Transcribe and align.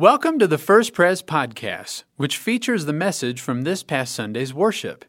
Welcome 0.00 0.38
to 0.38 0.46
the 0.46 0.58
First 0.58 0.92
Pres 0.92 1.22
podcast, 1.22 2.04
which 2.14 2.38
features 2.38 2.84
the 2.84 2.92
message 2.92 3.40
from 3.40 3.62
this 3.62 3.82
past 3.82 4.14
Sunday's 4.14 4.54
worship. 4.54 5.04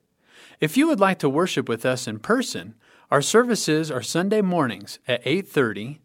If 0.60 0.78
you 0.78 0.88
would 0.88 1.00
like 1.00 1.20
to 1.20 1.30
worship 1.30 1.70
with 1.70 1.86
us 1.86 2.08
in 2.08 2.18
person, 2.18 2.74
our 3.12 3.22
services 3.22 3.92
are 3.92 4.02
Sunday 4.02 4.42
mornings 4.42 4.98
at 5.08 5.24
8:30, 5.28 6.00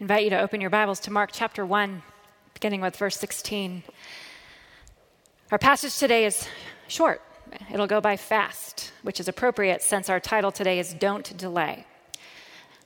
invite 0.00 0.24
you 0.24 0.30
to 0.30 0.40
open 0.40 0.62
your 0.62 0.70
Bibles 0.70 1.00
to 1.00 1.12
Mark 1.12 1.28
chapter 1.30 1.66
1, 1.66 2.02
beginning 2.54 2.80
with 2.80 2.96
verse 2.96 3.18
16. 3.18 3.82
Our 5.52 5.58
passage 5.58 5.96
today 5.96 6.24
is 6.24 6.48
short. 6.88 7.22
It'll 7.72 7.86
go 7.86 8.00
by 8.00 8.16
fast, 8.16 8.90
which 9.02 9.20
is 9.20 9.28
appropriate 9.28 9.80
since 9.80 10.10
our 10.10 10.18
title 10.18 10.50
today 10.50 10.80
is 10.80 10.92
Don't 10.92 11.36
Delay. 11.36 11.86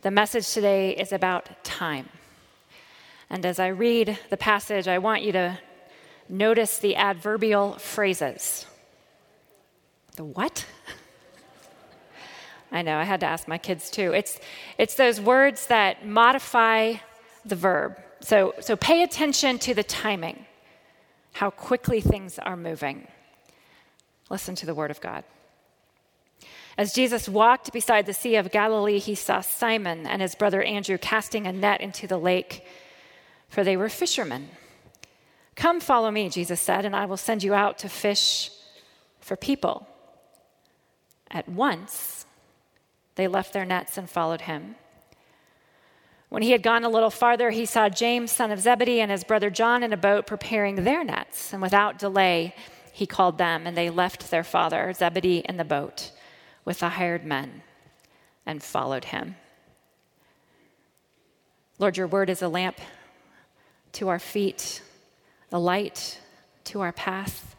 The 0.03 0.11
message 0.11 0.53
today 0.53 0.91
is 0.91 1.11
about 1.11 1.65
time. 1.65 2.11
And 3.31 3.47
as 3.47 3.59
I 3.59 3.69
read 3.69 4.19
the 4.29 4.37
passage, 4.37 4.89
I 4.89 4.99
want 4.99 5.23
you 5.23 5.33
to 5.33 5.59
notice 6.29 6.77
the 6.77 6.97
adverbial 6.97 7.79
phrases. 7.79 8.67
The 10.17 10.25
what? 10.25 10.67
I 12.71 12.83
know, 12.83 12.99
I 12.99 13.05
had 13.05 13.21
to 13.21 13.27
ask 13.27 13.49
my 13.49 13.57
kids 13.57 13.89
too. 13.89 14.13
It's, 14.13 14.39
it's 14.77 14.97
those 14.97 15.19
words 15.19 15.69
that 15.69 16.07
modify 16.07 16.97
the 17.43 17.57
verb. 17.57 17.97
So, 18.21 18.53
so 18.61 18.77
pay 18.77 19.03
attention 19.03 19.59
to 19.61 19.73
the 19.73 19.83
timing 19.83 20.45
how 21.33 21.51
quickly 21.51 22.01
things 22.01 22.39
are 22.39 22.57
moving. 22.57 23.07
Listen 24.29 24.55
to 24.57 24.67
the 24.67 24.75
word 24.75 24.91
of 24.91 25.01
God. 25.01 25.25
As 26.79 26.93
Jesus 26.93 27.29
walked 27.29 27.73
beside 27.73 28.07
the 28.07 28.15
Sea 28.15 28.37
of 28.37 28.51
Galilee, 28.51 28.99
he 28.99 29.15
saw 29.15 29.41
Simon 29.41 30.07
and 30.07 30.23
his 30.23 30.35
brother 30.35 30.63
Andrew 30.63 30.99
casting 30.99 31.47
a 31.47 31.53
net 31.53 31.81
into 31.81 32.07
the 32.07 32.19
lake, 32.19 32.65
for 33.49 33.65
they 33.65 33.77
were 33.77 33.89
fishermen. 33.89 34.49
Come, 35.57 35.81
follow 35.81 36.11
me, 36.11 36.29
Jesus 36.31 36.61
said, 36.61 36.85
and 36.85 36.97
I 36.97 37.05
will 37.05 37.17
send 37.17 37.43
you 37.43 37.53
out 37.53 37.79
to 37.81 37.89
fish 37.89 38.51
for 39.21 39.37
people. 39.37 39.87
At 41.31 41.49
once, 41.49 42.25
they 43.17 43.29
left 43.29 43.53
their 43.53 43.67
nets 43.67 43.99
and 43.99 44.09
followed 44.09 44.43
him. 44.43 44.77
When 46.31 46.43
he 46.43 46.53
had 46.53 46.63
gone 46.63 46.85
a 46.85 46.89
little 46.89 47.11
farther, 47.11 47.51
he 47.51 47.67
saw 47.67 47.89
James, 47.89 48.31
son 48.31 48.53
of 48.53 48.61
Zebedee, 48.61 49.01
and 49.01 49.11
his 49.11 49.25
brother 49.25 49.51
John 49.51 49.83
in 49.83 49.93
a 49.93 49.97
boat 49.97 50.27
preparing 50.27 50.77
their 50.77 51.03
nets. 51.03 51.53
And 51.53 51.61
without 51.61 51.99
delay, 51.99 52.55
he 52.93 53.05
called 53.05 53.37
them, 53.37 53.67
and 53.67 53.77
they 53.77 53.91
left 53.91 54.31
their 54.31 54.45
father, 54.45 54.93
Zebedee, 54.93 55.45
in 55.49 55.57
the 55.57 55.65
boat 55.65 56.13
with 56.65 56.79
the 56.79 56.91
hired 56.91 57.25
men 57.25 57.63
and 58.47 58.63
followed 58.63 59.07
him. 59.07 59.35
Lord, 61.81 61.97
your 61.97 62.07
word 62.07 62.31
is 62.31 62.43
a 62.43 62.49
lamp 62.49 62.79
to 63.93 64.09
our 64.09 64.21
feet, 64.21 64.83
a 65.51 65.59
light 65.59 66.21
to 66.65 66.81
our 66.81 66.93
path. 66.93 67.57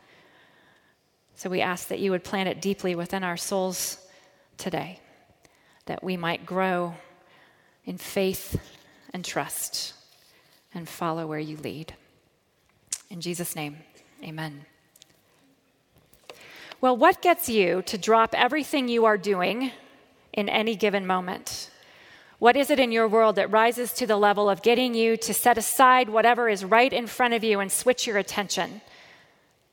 So 1.36 1.50
we 1.50 1.60
ask 1.60 1.90
that 1.90 2.00
you 2.00 2.12
would 2.12 2.24
plant 2.24 2.48
it 2.48 2.62
deeply 2.62 2.96
within 2.96 3.24
our 3.24 3.36
souls 3.36 3.98
today, 4.58 5.02
that 5.88 6.04
we 6.04 6.16
might 6.16 6.46
grow 6.46 6.96
in 7.86 7.98
faith 7.98 8.60
and 9.14 9.26
trust 9.26 9.94
and 10.74 10.88
follow 10.88 11.28
where 11.28 11.40
you 11.40 11.58
lead. 11.58 11.94
In 13.10 13.22
Jesus' 13.22 13.56
name, 13.56 13.78
amen. 14.24 14.66
Well, 16.80 16.98
what 16.98 17.22
gets 17.22 17.50
you 17.50 17.82
to 17.84 17.98
drop 17.98 18.34
everything 18.34 18.88
you 18.88 19.06
are 19.06 19.18
doing 19.18 19.72
in 20.34 20.50
any 20.50 20.76
given 20.76 21.06
moment? 21.06 21.70
What 22.40 22.56
is 22.56 22.72
it 22.72 22.80
in 22.80 22.92
your 22.92 23.08
world 23.08 23.36
that 23.36 23.52
rises 23.52 23.94
to 23.94 24.08
the 24.08 24.18
level 24.18 24.50
of 24.50 24.64
getting 24.64 24.96
you 24.96 25.16
to 25.18 25.34
set 25.34 25.60
aside 25.60 26.10
whatever 26.10 26.50
is 26.50 26.66
right 26.66 26.92
in 26.92 27.06
front 27.06 27.36
of 27.36 27.44
you 27.44 27.60
and 27.60 27.72
switch 27.72 28.08
your 28.08 28.18
attention 28.18 28.82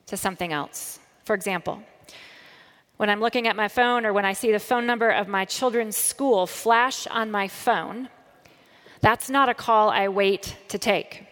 to 0.06 0.18
something 0.18 0.52
else? 0.52 0.98
For 1.24 1.34
example, 1.34 1.82
when 2.98 3.08
I'm 3.08 3.20
looking 3.20 3.46
at 3.46 3.56
my 3.56 3.68
phone 3.68 4.04
or 4.04 4.12
when 4.12 4.24
I 4.24 4.32
see 4.32 4.52
the 4.52 4.58
phone 4.58 4.84
number 4.84 5.08
of 5.08 5.28
my 5.28 5.44
children's 5.44 5.96
school 5.96 6.46
flash 6.46 7.06
on 7.06 7.30
my 7.30 7.46
phone, 7.46 8.10
that's 9.00 9.30
not 9.30 9.48
a 9.48 9.54
call 9.54 9.88
I 9.88 10.08
wait 10.08 10.56
to 10.68 10.78
take. 10.78 11.24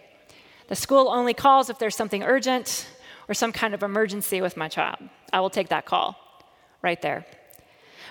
The 0.69 0.77
school 0.77 1.09
only 1.09 1.34
calls 1.34 1.69
if 1.69 1.78
there's 1.78 1.97
something 1.97 2.22
urgent 2.22 2.88
or 3.28 3.34
some 3.34 3.53
kind 3.53 3.75
of 3.75 3.82
emergency 3.82 4.41
with 4.41 4.56
my 4.56 4.69
child. 4.69 4.99
I 5.32 5.41
will 5.41 5.50
take 5.50 5.69
that 5.69 5.87
call 5.87 6.16
right 6.82 7.03
there. 7.03 7.27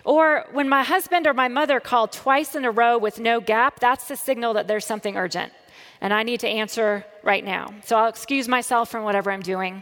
Or 0.04 0.46
when 0.52 0.68
my 0.68 0.84
husband 0.84 1.26
or 1.26 1.34
my 1.34 1.48
mother 1.48 1.80
call 1.80 2.10
twice 2.10 2.56
in 2.56 2.66
a 2.66 2.72
row 2.72 2.98
with 2.98 3.20
no 3.20 3.40
gap, 3.40 3.80
that's 3.80 4.10
the 4.10 4.18
signal 4.18 4.54
that 4.56 4.68
there's 4.68 4.86
something 4.86 5.16
urgent 5.16 5.54
and 6.02 6.14
I 6.14 6.24
need 6.24 6.42
to 6.42 6.48
answer 6.48 7.06
right 7.24 7.44
now. 7.44 7.74
So 7.86 7.96
I'll 7.96 8.10
excuse 8.10 8.50
myself 8.50 8.92
from 8.92 9.06
whatever 9.06 9.32
I'm 9.32 9.42
doing 9.42 9.82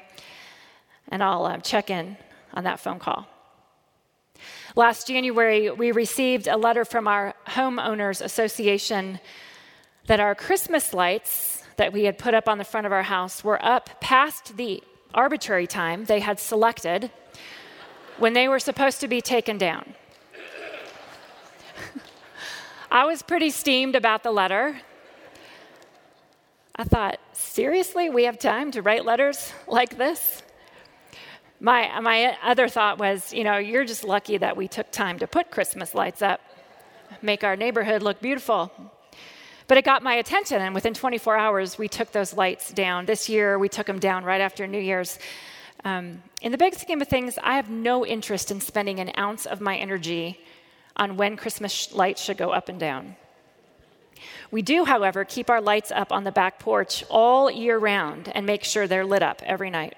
and 1.10 1.24
I'll 1.24 1.46
uh, 1.46 1.58
check 1.58 1.90
in 1.90 2.18
on 2.54 2.66
that 2.66 2.80
phone 2.80 3.00
call. 3.00 3.28
Last 4.76 5.06
January, 5.06 5.70
we 5.70 5.92
received 5.92 6.48
a 6.48 6.58
letter 6.58 6.84
from 6.84 7.08
our 7.08 7.36
Homeowners 7.46 8.24
Association 8.24 9.20
that 10.08 10.20
our 10.20 10.34
Christmas 10.34 10.96
lights 10.96 11.64
that 11.78 11.94
we 11.94 12.06
had 12.06 12.18
put 12.18 12.34
up 12.34 12.50
on 12.50 12.58
the 12.58 12.64
front 12.64 12.88
of 12.88 12.92
our 12.92 13.04
house 13.04 13.44
were 13.44 13.64
up 13.64 14.02
past 14.02 14.58
the 14.58 14.82
arbitrary 15.14 15.68
time 15.68 16.06
they 16.06 16.22
had 16.22 16.40
selected 16.40 17.12
when 18.18 18.34
they 18.34 18.48
were 18.48 18.58
supposed 18.58 19.00
to 19.02 19.08
be 19.08 19.22
taken 19.22 19.60
down. 19.60 19.94
I 22.92 23.06
was 23.06 23.22
pretty 23.22 23.52
steamed 23.52 23.96
about 23.96 24.24
the 24.24 24.32
letter. 24.32 24.82
I 26.76 26.84
thought, 26.84 27.20
seriously, 27.32 28.10
we 28.10 28.24
have 28.24 28.40
time 28.40 28.72
to 28.72 28.82
write 28.82 29.06
letters 29.06 29.54
like 29.68 30.00
this? 30.00 30.42
My, 31.64 31.98
my 32.02 32.38
other 32.44 32.68
thought 32.68 33.00
was, 33.00 33.32
you 33.32 33.46
know, 33.46 33.56
you're 33.56 33.86
just 33.86 34.04
lucky 34.04 34.38
that 34.38 34.58
we 34.58 34.68
took 34.68 34.92
time 34.92 35.18
to 35.20 35.28
put 35.28 35.50
Christmas 35.50 35.96
lights 35.96 36.22
up, 36.22 36.42
make 37.22 37.46
our 37.46 37.56
neighborhood 37.56 38.02
look 38.02 38.20
beautiful. 38.20 38.70
But 39.70 39.78
it 39.78 39.86
got 39.86 40.04
my 40.04 40.16
attention, 40.16 40.62
and 40.62 40.76
within 40.76 40.94
24 40.94 41.38
hours, 41.38 41.78
we 41.78 41.88
took 41.88 42.12
those 42.12 42.34
lights 42.34 42.74
down. 42.74 43.06
This 43.06 43.30
year, 43.30 43.58
we 43.58 43.70
took 43.70 43.88
them 43.88 43.98
down 43.98 44.26
right 44.26 44.42
after 44.42 44.68
New 44.68 44.82
Year's. 44.82 45.18
Um, 45.86 46.22
in 46.42 46.52
the 46.52 46.58
big 46.58 46.76
scheme 46.76 47.02
of 47.02 47.08
things, 47.08 47.40
I 47.42 47.56
have 47.56 47.70
no 47.70 48.06
interest 48.06 48.52
in 48.52 48.60
spending 48.60 49.00
an 49.00 49.14
ounce 49.18 49.46
of 49.46 49.62
my 49.62 49.78
energy 49.78 50.42
on 50.98 51.16
when 51.16 51.38
Christmas 51.38 51.94
lights 51.94 52.22
should 52.22 52.38
go 52.38 52.50
up 52.50 52.68
and 52.68 52.78
down. 52.78 53.16
We 54.52 54.64
do, 54.64 54.84
however, 54.84 55.24
keep 55.24 55.50
our 55.50 55.62
lights 55.62 55.94
up 55.94 56.12
on 56.12 56.26
the 56.26 56.32
back 56.34 56.60
porch 56.60 57.06
all 57.10 57.50
year 57.50 57.78
round 57.78 58.30
and 58.36 58.46
make 58.46 58.66
sure 58.66 58.86
they're 58.86 59.06
lit 59.06 59.24
up 59.24 59.42
every 59.46 59.70
night. 59.70 59.96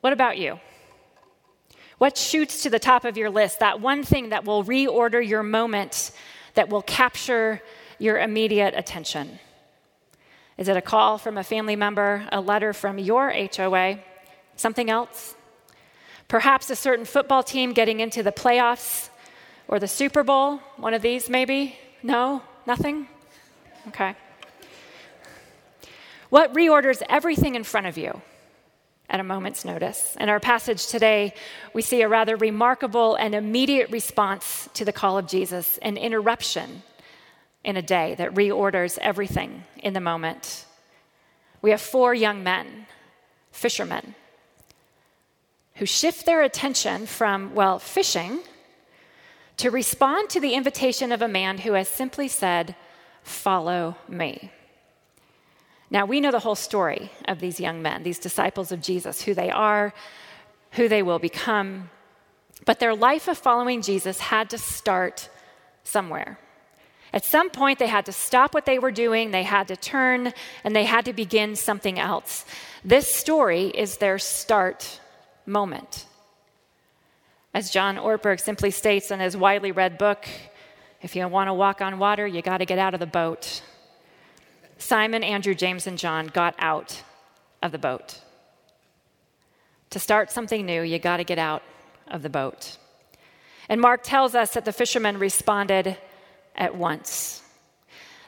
What 0.00 0.12
about 0.12 0.38
you? 0.38 0.58
What 1.98 2.16
shoots 2.16 2.62
to 2.62 2.70
the 2.70 2.78
top 2.78 3.04
of 3.04 3.16
your 3.16 3.28
list? 3.28 3.60
That 3.60 3.80
one 3.80 4.02
thing 4.02 4.30
that 4.30 4.44
will 4.44 4.64
reorder 4.64 5.26
your 5.26 5.42
moment, 5.42 6.12
that 6.54 6.70
will 6.70 6.82
capture 6.82 7.60
your 7.98 8.18
immediate 8.18 8.74
attention? 8.74 9.38
Is 10.56 10.68
it 10.68 10.76
a 10.76 10.82
call 10.82 11.18
from 11.18 11.36
a 11.36 11.44
family 11.44 11.76
member, 11.76 12.26
a 12.32 12.40
letter 12.40 12.72
from 12.72 12.98
your 12.98 13.30
HOA, 13.30 13.98
something 14.56 14.88
else? 14.88 15.34
Perhaps 16.28 16.70
a 16.70 16.76
certain 16.76 17.04
football 17.04 17.42
team 17.42 17.72
getting 17.72 18.00
into 18.00 18.22
the 18.22 18.32
playoffs 18.32 19.10
or 19.68 19.78
the 19.78 19.88
Super 19.88 20.22
Bowl? 20.22 20.58
One 20.76 20.94
of 20.94 21.02
these, 21.02 21.28
maybe? 21.28 21.76
No? 22.02 22.42
Nothing? 22.66 23.08
Okay. 23.88 24.14
What 26.30 26.54
reorders 26.54 27.02
everything 27.08 27.56
in 27.56 27.64
front 27.64 27.86
of 27.86 27.98
you? 27.98 28.22
At 29.10 29.20
a 29.20 29.24
moment's 29.24 29.64
notice. 29.64 30.16
In 30.20 30.28
our 30.28 30.40
passage 30.40 30.86
today, 30.86 31.34
we 31.74 31.82
see 31.82 32.00
a 32.00 32.08
rather 32.08 32.36
remarkable 32.36 33.16
and 33.16 33.34
immediate 33.34 33.90
response 33.90 34.68
to 34.74 34.84
the 34.84 34.92
call 34.92 35.18
of 35.18 35.26
Jesus, 35.26 35.78
an 35.78 35.96
interruption 35.96 36.82
in 37.64 37.76
a 37.76 37.82
day 37.82 38.14
that 38.14 38.34
reorders 38.34 38.96
everything 38.98 39.64
in 39.76 39.92
the 39.92 40.00
moment. 40.00 40.64
We 41.60 41.70
have 41.70 41.80
four 41.80 42.14
young 42.14 42.42
men, 42.42 42.86
fishermen, 43.50 44.14
who 45.74 45.86
shift 45.86 46.24
their 46.24 46.42
attention 46.42 47.06
from, 47.06 47.54
well, 47.54 47.78
fishing 47.78 48.38
to 49.56 49.70
respond 49.70 50.30
to 50.30 50.40
the 50.40 50.54
invitation 50.54 51.12
of 51.12 51.20
a 51.20 51.28
man 51.28 51.58
who 51.58 51.72
has 51.72 51.88
simply 51.88 52.28
said, 52.28 52.76
Follow 53.22 53.96
me. 54.08 54.50
Now, 55.90 56.06
we 56.06 56.20
know 56.20 56.30
the 56.30 56.38
whole 56.38 56.54
story 56.54 57.10
of 57.26 57.40
these 57.40 57.58
young 57.58 57.82
men, 57.82 58.04
these 58.04 58.18
disciples 58.18 58.70
of 58.70 58.80
Jesus, 58.80 59.22
who 59.22 59.34
they 59.34 59.50
are, 59.50 59.92
who 60.72 60.88
they 60.88 61.02
will 61.02 61.18
become. 61.18 61.90
But 62.64 62.78
their 62.78 62.94
life 62.94 63.26
of 63.26 63.38
following 63.38 63.82
Jesus 63.82 64.20
had 64.20 64.50
to 64.50 64.58
start 64.58 65.28
somewhere. 65.82 66.38
At 67.12 67.24
some 67.24 67.50
point, 67.50 67.80
they 67.80 67.88
had 67.88 68.06
to 68.06 68.12
stop 68.12 68.54
what 68.54 68.66
they 68.66 68.78
were 68.78 68.92
doing, 68.92 69.32
they 69.32 69.42
had 69.42 69.66
to 69.68 69.76
turn, 69.76 70.32
and 70.62 70.76
they 70.76 70.84
had 70.84 71.04
to 71.06 71.12
begin 71.12 71.56
something 71.56 71.98
else. 71.98 72.44
This 72.84 73.12
story 73.12 73.66
is 73.66 73.96
their 73.96 74.18
start 74.18 75.00
moment. 75.44 76.06
As 77.52 77.70
John 77.70 77.96
Ortberg 77.96 78.38
simply 78.38 78.70
states 78.70 79.10
in 79.10 79.18
his 79.18 79.36
widely 79.36 79.72
read 79.72 79.98
book, 79.98 80.28
if 81.02 81.16
you 81.16 81.26
want 81.26 81.48
to 81.48 81.54
walk 81.54 81.80
on 81.80 81.98
water, 81.98 82.26
you 82.26 82.42
got 82.42 82.58
to 82.58 82.64
get 82.64 82.78
out 82.78 82.94
of 82.94 83.00
the 83.00 83.06
boat. 83.06 83.62
Simon, 84.80 85.22
Andrew, 85.22 85.54
James, 85.54 85.86
and 85.86 85.98
John 85.98 86.26
got 86.28 86.54
out 86.58 87.02
of 87.62 87.70
the 87.70 87.78
boat. 87.78 88.20
To 89.90 89.98
start 89.98 90.30
something 90.30 90.64
new, 90.64 90.82
you 90.82 90.98
got 90.98 91.18
to 91.18 91.24
get 91.24 91.38
out 91.38 91.62
of 92.08 92.22
the 92.22 92.30
boat. 92.30 92.78
And 93.68 93.80
Mark 93.80 94.02
tells 94.02 94.34
us 94.34 94.54
that 94.54 94.64
the 94.64 94.72
fishermen 94.72 95.18
responded 95.18 95.96
at 96.56 96.74
once. 96.74 97.42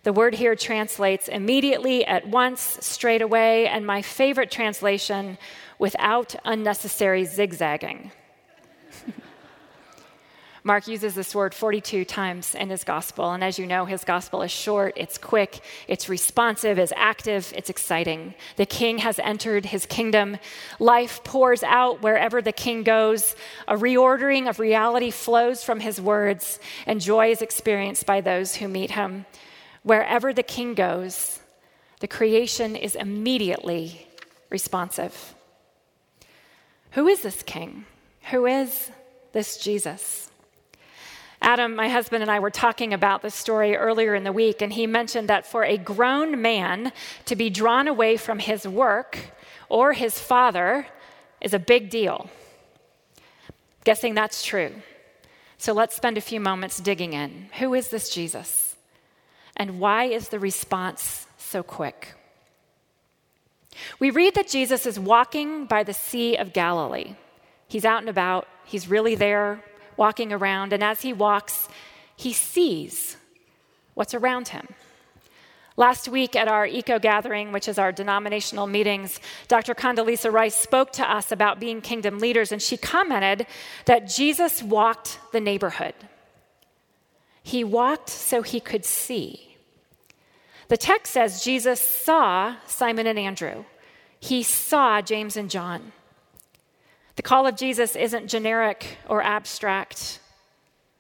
The 0.03 0.13
word 0.13 0.35
here 0.35 0.55
translates 0.57 1.29
immediately, 1.29 2.05
at 2.05 2.29
once, 2.29 2.79
straight 2.81 3.23
away, 3.23 3.67
and 3.67 3.87
my 3.87 4.03
favorite 4.03 4.51
translation, 4.51 5.39
without 5.79 6.35
unnecessary 6.45 7.25
zigzagging. 7.25 8.13
Mark 10.65 10.87
uses 10.87 11.17
this 11.17 11.35
word 11.35 11.55
42 11.55 12.05
times 12.05 12.55
in 12.55 12.71
his 12.71 12.85
gospel. 12.85 13.33
And 13.33 13.43
as 13.43 13.59
you 13.59 13.67
know, 13.67 13.85
his 13.85 14.05
gospel 14.05 14.43
is 14.43 14.53
short, 14.53 14.95
it's 14.97 15.19
quick, 15.19 15.61
it's 15.89 16.09
responsive, 16.09 16.79
it's 16.79 16.93
active, 16.95 17.53
it's 17.57 17.69
exciting. 17.69 18.35
The 18.57 18.67
king 18.67 18.99
has 18.99 19.19
entered 19.19 19.67
his 19.67 19.87
kingdom. 19.87 20.39
Life 20.79 21.25
pours 21.25 21.65
out 21.65 22.03
wherever 22.03 22.41
the 22.41 22.53
king 22.53 22.85
goes. 22.85 23.35
A 23.67 23.77
reordering 23.77 24.49
of 24.49 24.61
reality 24.61 25.11
flows 25.11 25.65
from 25.65 25.81
his 25.81 26.01
words, 26.01 26.61
and 26.87 27.01
joy 27.01 27.33
is 27.33 27.43
experienced 27.43 28.07
by 28.07 28.21
those 28.21 28.57
who 28.57 28.69
meet 28.69 28.93
him. 28.93 29.27
Wherever 29.83 30.33
the 30.33 30.45
king 30.45 30.75
goes, 30.75 31.41
the 31.99 32.09
creation 32.09 32.77
is 32.77 32.95
immediately 32.95 34.07
responsive. 34.49 35.35
Who 36.93 37.09
is 37.09 37.23
this 37.23 37.43
king? 37.43 37.85
Who 38.31 38.47
is 38.47 38.93
this 39.33 39.57
Jesus? 39.57 40.29
Adam, 41.43 41.75
my 41.75 41.89
husband, 41.89 42.23
and 42.23 42.31
I 42.31 42.39
were 42.39 42.51
talking 42.51 42.95
about 42.95 43.21
this 43.21 43.35
story 43.35 43.77
earlier 43.77 44.15
in 44.15 44.23
the 44.23 44.33
week, 44.33 44.63
and 44.63 44.73
he 44.73 44.87
mentioned 44.87 45.29
that 45.29 45.45
for 45.45 45.65
a 45.65 45.77
grown 45.77 46.41
man 46.41 46.93
to 47.27 47.35
be 47.35 47.51
drawn 47.51 47.89
away 47.89 48.17
from 48.17 48.39
his 48.39 48.67
work 48.67 49.19
or 49.69 49.93
his 49.93 50.19
father 50.21 50.87
is 51.41 51.53
a 51.53 51.59
big 51.59 51.91
deal. 51.91 52.31
Guessing 53.85 54.15
that's 54.15 54.45
true. 54.45 54.73
So 55.59 55.73
let's 55.73 55.97
spend 55.97 56.17
a 56.17 56.21
few 56.21 56.39
moments 56.39 56.79
digging 56.79 57.13
in. 57.13 57.49
Who 57.59 57.75
is 57.75 57.89
this 57.89 58.09
Jesus? 58.09 58.77
And 59.57 59.81
why 59.81 60.05
is 60.05 60.29
the 60.29 60.39
response 60.39 61.27
so 61.39 61.65
quick? 61.65 62.15
We 63.99 64.11
read 64.11 64.35
that 64.37 64.49
Jesus 64.49 64.87
is 64.87 64.99
walking 64.99 65.67
by 65.67 65.83
the 65.83 65.95
Sea 65.95 66.37
of 66.37 66.53
Galilee. 66.53 67.17
He's 67.67 67.85
out 67.85 68.01
and 68.01 68.09
about, 68.09 68.47
he's 68.65 68.89
really 68.89 69.17
there 69.17 69.65
walking 69.97 70.33
around, 70.33 70.73
and 70.73 70.83
as 70.83 71.03
he 71.03 71.13
walks, 71.13 71.69
he 72.17 72.33
sees 72.33 73.17
what's 73.95 74.15
around 74.15 74.49
him. 74.49 74.69
Last 75.77 76.07
week 76.07 76.37
at 76.37 76.49
our 76.49 76.67
eco 76.67 76.99
gathering, 76.99 77.51
which 77.51 77.67
is 77.67 77.79
our 77.79 77.93
denominational 77.93 78.67
meetings, 78.67 79.19
Dr. 79.49 79.75
Condoleezza 79.75 80.31
Rice 80.31 80.55
spoke 80.55 80.93
to 80.93 81.11
us 81.11 81.33
about 81.33 81.61
being 81.61 81.81
kingdom 81.81 82.19
leaders, 82.19 82.53
and 82.53 82.61
she 82.61 82.77
commented 82.77 83.47
that 83.87 84.09
Jesus 84.09 84.63
walked 84.63 85.19
the 85.33 85.41
neighborhood. 85.41 85.95
He 87.43 87.65
walked 87.65 88.11
so 88.11 88.43
he 88.43 88.61
could 88.61 88.85
see. 88.85 89.57
The 90.69 90.77
text 90.77 91.13
says 91.13 91.43
Jesus 91.43 91.81
saw 91.81 92.57
Simon 92.67 93.07
and 93.07 93.19
Andrew, 93.19 93.65
he 94.21 94.43
saw 94.43 95.01
James 95.01 95.37
and 95.37 95.51
John. 95.51 95.93
The 97.17 97.23
call 97.23 97.47
of 97.47 97.57
Jesus 97.57 97.95
isn't 97.95 98.29
generic 98.29 98.99
or 99.09 99.23
abstract, 99.23 100.19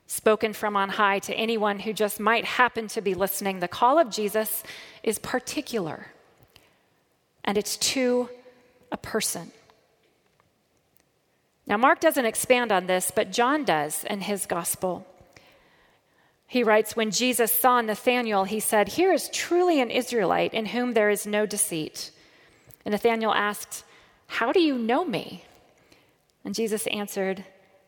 spoken 0.06 0.52
from 0.52 0.76
on 0.76 0.90
high 0.90 1.20
to 1.20 1.34
anyone 1.34 1.78
who 1.78 1.92
just 1.92 2.20
might 2.20 2.44
happen 2.44 2.88
to 2.88 3.00
be 3.00 3.14
listening. 3.14 3.60
The 3.60 3.68
call 3.68 3.98
of 3.98 4.10
Jesus 4.10 4.62
is 5.02 5.18
particular, 5.18 6.08
and 7.44 7.56
it's 7.56 7.76
to 7.78 8.28
a 8.90 8.96
person. 8.96 9.52
Now, 11.66 11.76
Mark 11.78 12.00
doesn't 12.00 12.26
expand 12.26 12.72
on 12.72 12.86
this, 12.86 13.10
but 13.14 13.32
John 13.32 13.64
does 13.64 14.04
in 14.04 14.20
his 14.20 14.46
gospel. 14.46 15.06
He 16.46 16.62
writes 16.62 16.94
When 16.94 17.10
Jesus 17.10 17.50
saw 17.50 17.80
Nathanael, 17.80 18.44
he 18.44 18.60
said, 18.60 18.88
Here 18.88 19.12
is 19.12 19.30
truly 19.30 19.80
an 19.80 19.90
Israelite 19.90 20.52
in 20.52 20.66
whom 20.66 20.92
there 20.92 21.08
is 21.08 21.26
no 21.26 21.46
deceit. 21.46 22.10
And 22.84 22.92
Nathanael 22.92 23.32
asked, 23.32 23.84
How 24.26 24.52
do 24.52 24.60
you 24.60 24.76
know 24.76 25.04
me? 25.04 25.44
And 26.44 26.54
Jesus 26.54 26.86
answered, 26.88 27.44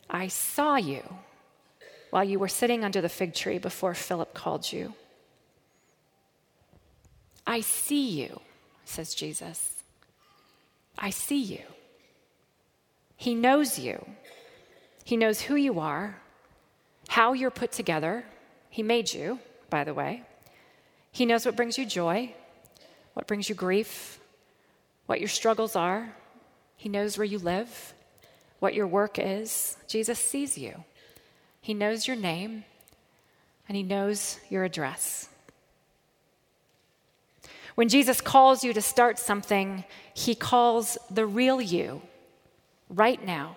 I 0.09 0.29
saw 0.29 0.77
you 0.77 1.03
while 2.11 2.25
you 2.25 2.39
were 2.39 2.49
sitting 2.49 2.85
under 2.85 3.01
the 3.01 3.09
fig 3.09 3.35
tree 3.35 3.59
before 3.59 3.95
Philip 3.95 4.35
called 4.35 4.73
you. 4.73 4.95
I 7.47 7.61
see 7.61 8.09
you, 8.09 8.41
says 8.85 9.15
Jesus. 9.15 9.83
I 10.97 11.11
see 11.11 11.43
you. 11.43 11.63
He 13.17 13.35
knows 13.35 13.79
you. 13.79 14.05
He 15.05 15.17
knows 15.17 15.43
who 15.43 15.57
you 15.57 15.81
are, 15.81 16.17
how 17.09 17.33
you're 17.33 17.51
put 17.51 17.73
together. 17.73 18.25
He 18.71 18.83
made 18.83 19.13
you, 19.13 19.41
by 19.69 19.85
the 19.85 19.93
way. 19.93 20.23
He 21.13 21.27
knows 21.27 21.45
what 21.45 21.57
brings 21.57 21.77
you 21.77 21.85
joy, 21.85 22.35
what 23.13 23.27
brings 23.27 23.49
you 23.49 23.55
grief, 23.55 24.19
what 25.07 25.21
your 25.21 25.29
struggles 25.29 25.77
are. 25.77 26.15
He 26.77 26.89
knows 26.89 27.19
where 27.19 27.25
you 27.25 27.39
live 27.39 27.95
what 28.65 28.73
your 28.73 28.87
work 28.87 29.19
is. 29.19 29.77
Jesus 29.87 30.19
sees 30.19 30.57
you, 30.57 30.85
He 31.61 31.75
knows 31.75 32.07
your 32.07 32.17
name, 32.17 32.65
and 33.69 33.77
He 33.77 33.83
knows 33.83 34.41
your 34.49 34.65
address. 34.65 35.29
When 37.75 37.91
Jesus 37.91 38.23
calls 38.23 38.65
you 38.65 38.73
to 38.73 38.81
start 38.81 39.19
something, 39.19 39.85
He 40.15 40.35
calls 40.35 40.97
the 41.11 41.27
real 41.27 41.61
you 41.61 42.01
right 42.89 43.23
now 43.23 43.57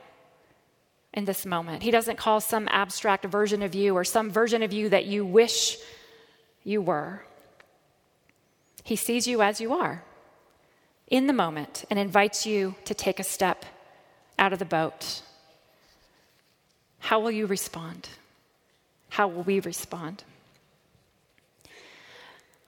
in 1.14 1.24
this 1.24 1.46
moment. 1.46 1.84
He 1.84 1.92
doesn't 1.92 2.18
call 2.18 2.42
some 2.42 2.68
abstract 2.70 3.24
version 3.24 3.64
of 3.64 3.74
you 3.74 3.96
or 3.96 4.04
some 4.04 4.30
version 4.30 4.62
of 4.62 4.74
you 4.74 4.90
that 4.90 5.06
you 5.06 5.26
wish 5.26 5.78
you 6.66 6.82
were. 6.82 7.24
He 8.84 8.98
sees 8.98 9.26
you 9.26 9.42
as 9.42 9.62
you 9.62 9.72
are 9.72 10.04
in 11.08 11.28
the 11.28 11.34
moment 11.34 11.86
and 11.90 11.98
invites 11.98 12.46
you 12.46 12.76
to 12.84 12.94
take 12.94 13.22
a 13.22 13.24
step 13.24 13.64
out 14.38 14.54
of 14.54 14.60
the 14.60 14.66
boat. 14.66 15.22
How 17.00 17.20
will 17.20 17.32
you 17.32 17.46
respond? 17.46 18.10
How 19.10 19.28
will 19.28 19.44
we 19.44 19.60
respond? 19.60 20.24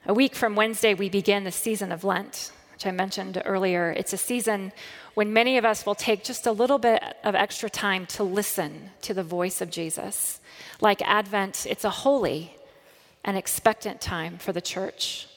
A 0.05 0.13
week 0.13 0.33
from 0.33 0.55
Wednesday, 0.55 0.93
we 0.93 1.09
begin 1.09 1.43
the 1.43 1.51
season 1.51 1.91
of 1.91 2.03
Lent, 2.03 2.51
which 2.71 2.85
I 2.85 2.91
mentioned 2.91 3.41
earlier. 3.45 3.91
It's 3.91 4.13
a 4.13 4.17
season 4.17 4.71
when 5.13 5.33
many 5.33 5.57
of 5.57 5.65
us 5.65 5.85
will 5.85 5.95
take 5.95 6.23
just 6.23 6.47
a 6.47 6.51
little 6.51 6.77
bit 6.77 7.03
of 7.23 7.35
extra 7.35 7.69
time 7.69 8.05
to 8.07 8.23
listen 8.23 8.91
to 9.01 9.13
the 9.13 9.23
voice 9.23 9.59
of 9.59 9.69
Jesus. 9.69 10.39
Like 10.79 11.01
Advent, 11.01 11.67
it's 11.69 11.83
a 11.83 11.89
holy 11.89 12.55
and 13.25 13.37
expectant 13.37 13.99
time 13.99 14.37
for 14.37 14.53
the 14.53 14.61
church. 14.61 15.27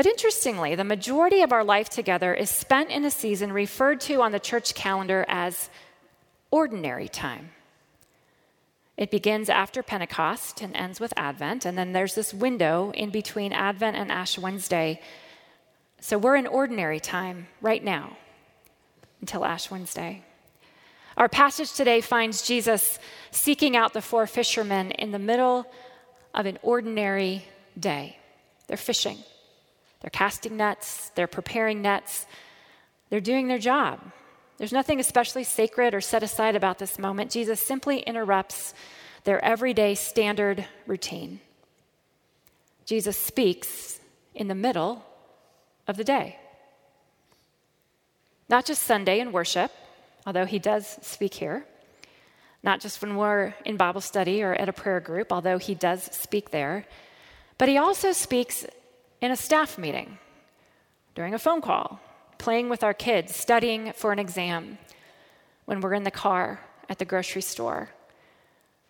But 0.00 0.06
interestingly, 0.06 0.76
the 0.76 0.82
majority 0.82 1.42
of 1.42 1.52
our 1.52 1.62
life 1.62 1.90
together 1.90 2.32
is 2.32 2.48
spent 2.48 2.88
in 2.88 3.04
a 3.04 3.10
season 3.10 3.52
referred 3.52 4.00
to 4.08 4.22
on 4.22 4.32
the 4.32 4.40
church 4.40 4.74
calendar 4.74 5.26
as 5.28 5.68
ordinary 6.50 7.06
time. 7.06 7.50
It 8.96 9.10
begins 9.10 9.50
after 9.50 9.82
Pentecost 9.82 10.62
and 10.62 10.74
ends 10.74 11.00
with 11.00 11.12
Advent, 11.18 11.66
and 11.66 11.76
then 11.76 11.92
there's 11.92 12.14
this 12.14 12.32
window 12.32 12.92
in 12.94 13.10
between 13.10 13.52
Advent 13.52 13.94
and 13.94 14.10
Ash 14.10 14.38
Wednesday. 14.38 15.02
So 16.00 16.16
we're 16.16 16.36
in 16.36 16.46
ordinary 16.46 16.98
time 16.98 17.48
right 17.60 17.84
now 17.84 18.16
until 19.20 19.44
Ash 19.44 19.70
Wednesday. 19.70 20.24
Our 21.18 21.28
passage 21.28 21.74
today 21.74 22.00
finds 22.00 22.40
Jesus 22.40 22.98
seeking 23.32 23.76
out 23.76 23.92
the 23.92 24.00
four 24.00 24.26
fishermen 24.26 24.92
in 24.92 25.10
the 25.10 25.18
middle 25.18 25.70
of 26.32 26.46
an 26.46 26.58
ordinary 26.62 27.44
day. 27.78 28.16
They're 28.66 28.78
fishing. 28.78 29.18
They're 30.00 30.10
casting 30.10 30.56
nets, 30.56 31.10
they're 31.14 31.26
preparing 31.26 31.82
nets, 31.82 32.26
they're 33.10 33.20
doing 33.20 33.48
their 33.48 33.58
job. 33.58 34.00
There's 34.58 34.72
nothing 34.72 35.00
especially 35.00 35.44
sacred 35.44 35.94
or 35.94 36.00
set 36.00 36.22
aside 36.22 36.54
about 36.54 36.78
this 36.78 36.98
moment. 36.98 37.30
Jesus 37.30 37.60
simply 37.60 38.00
interrupts 38.00 38.74
their 39.24 39.42
everyday 39.44 39.94
standard 39.94 40.66
routine. 40.86 41.40
Jesus 42.84 43.16
speaks 43.16 44.00
in 44.34 44.48
the 44.48 44.54
middle 44.54 45.04
of 45.86 45.96
the 45.96 46.04
day. 46.04 46.38
Not 48.48 48.66
just 48.66 48.82
Sunday 48.82 49.20
in 49.20 49.32
worship, 49.32 49.70
although 50.26 50.46
he 50.46 50.58
does 50.58 50.98
speak 51.02 51.34
here, 51.34 51.64
not 52.62 52.80
just 52.80 53.00
when 53.00 53.16
we're 53.16 53.54
in 53.64 53.76
Bible 53.76 54.00
study 54.00 54.42
or 54.42 54.54
at 54.54 54.68
a 54.68 54.72
prayer 54.72 55.00
group, 55.00 55.32
although 55.32 55.58
he 55.58 55.74
does 55.74 56.04
speak 56.04 56.50
there, 56.50 56.84
but 57.58 57.68
he 57.68 57.78
also 57.78 58.12
speaks 58.12 58.66
in 59.20 59.30
a 59.30 59.36
staff 59.36 59.78
meeting, 59.78 60.18
during 61.14 61.34
a 61.34 61.38
phone 61.38 61.60
call, 61.60 62.00
playing 62.38 62.68
with 62.68 62.82
our 62.82 62.94
kids, 62.94 63.36
studying 63.36 63.92
for 63.92 64.12
an 64.12 64.18
exam, 64.18 64.78
when 65.66 65.80
we're 65.80 65.94
in 65.94 66.04
the 66.04 66.10
car, 66.10 66.60
at 66.88 66.98
the 66.98 67.04
grocery 67.04 67.42
store. 67.42 67.90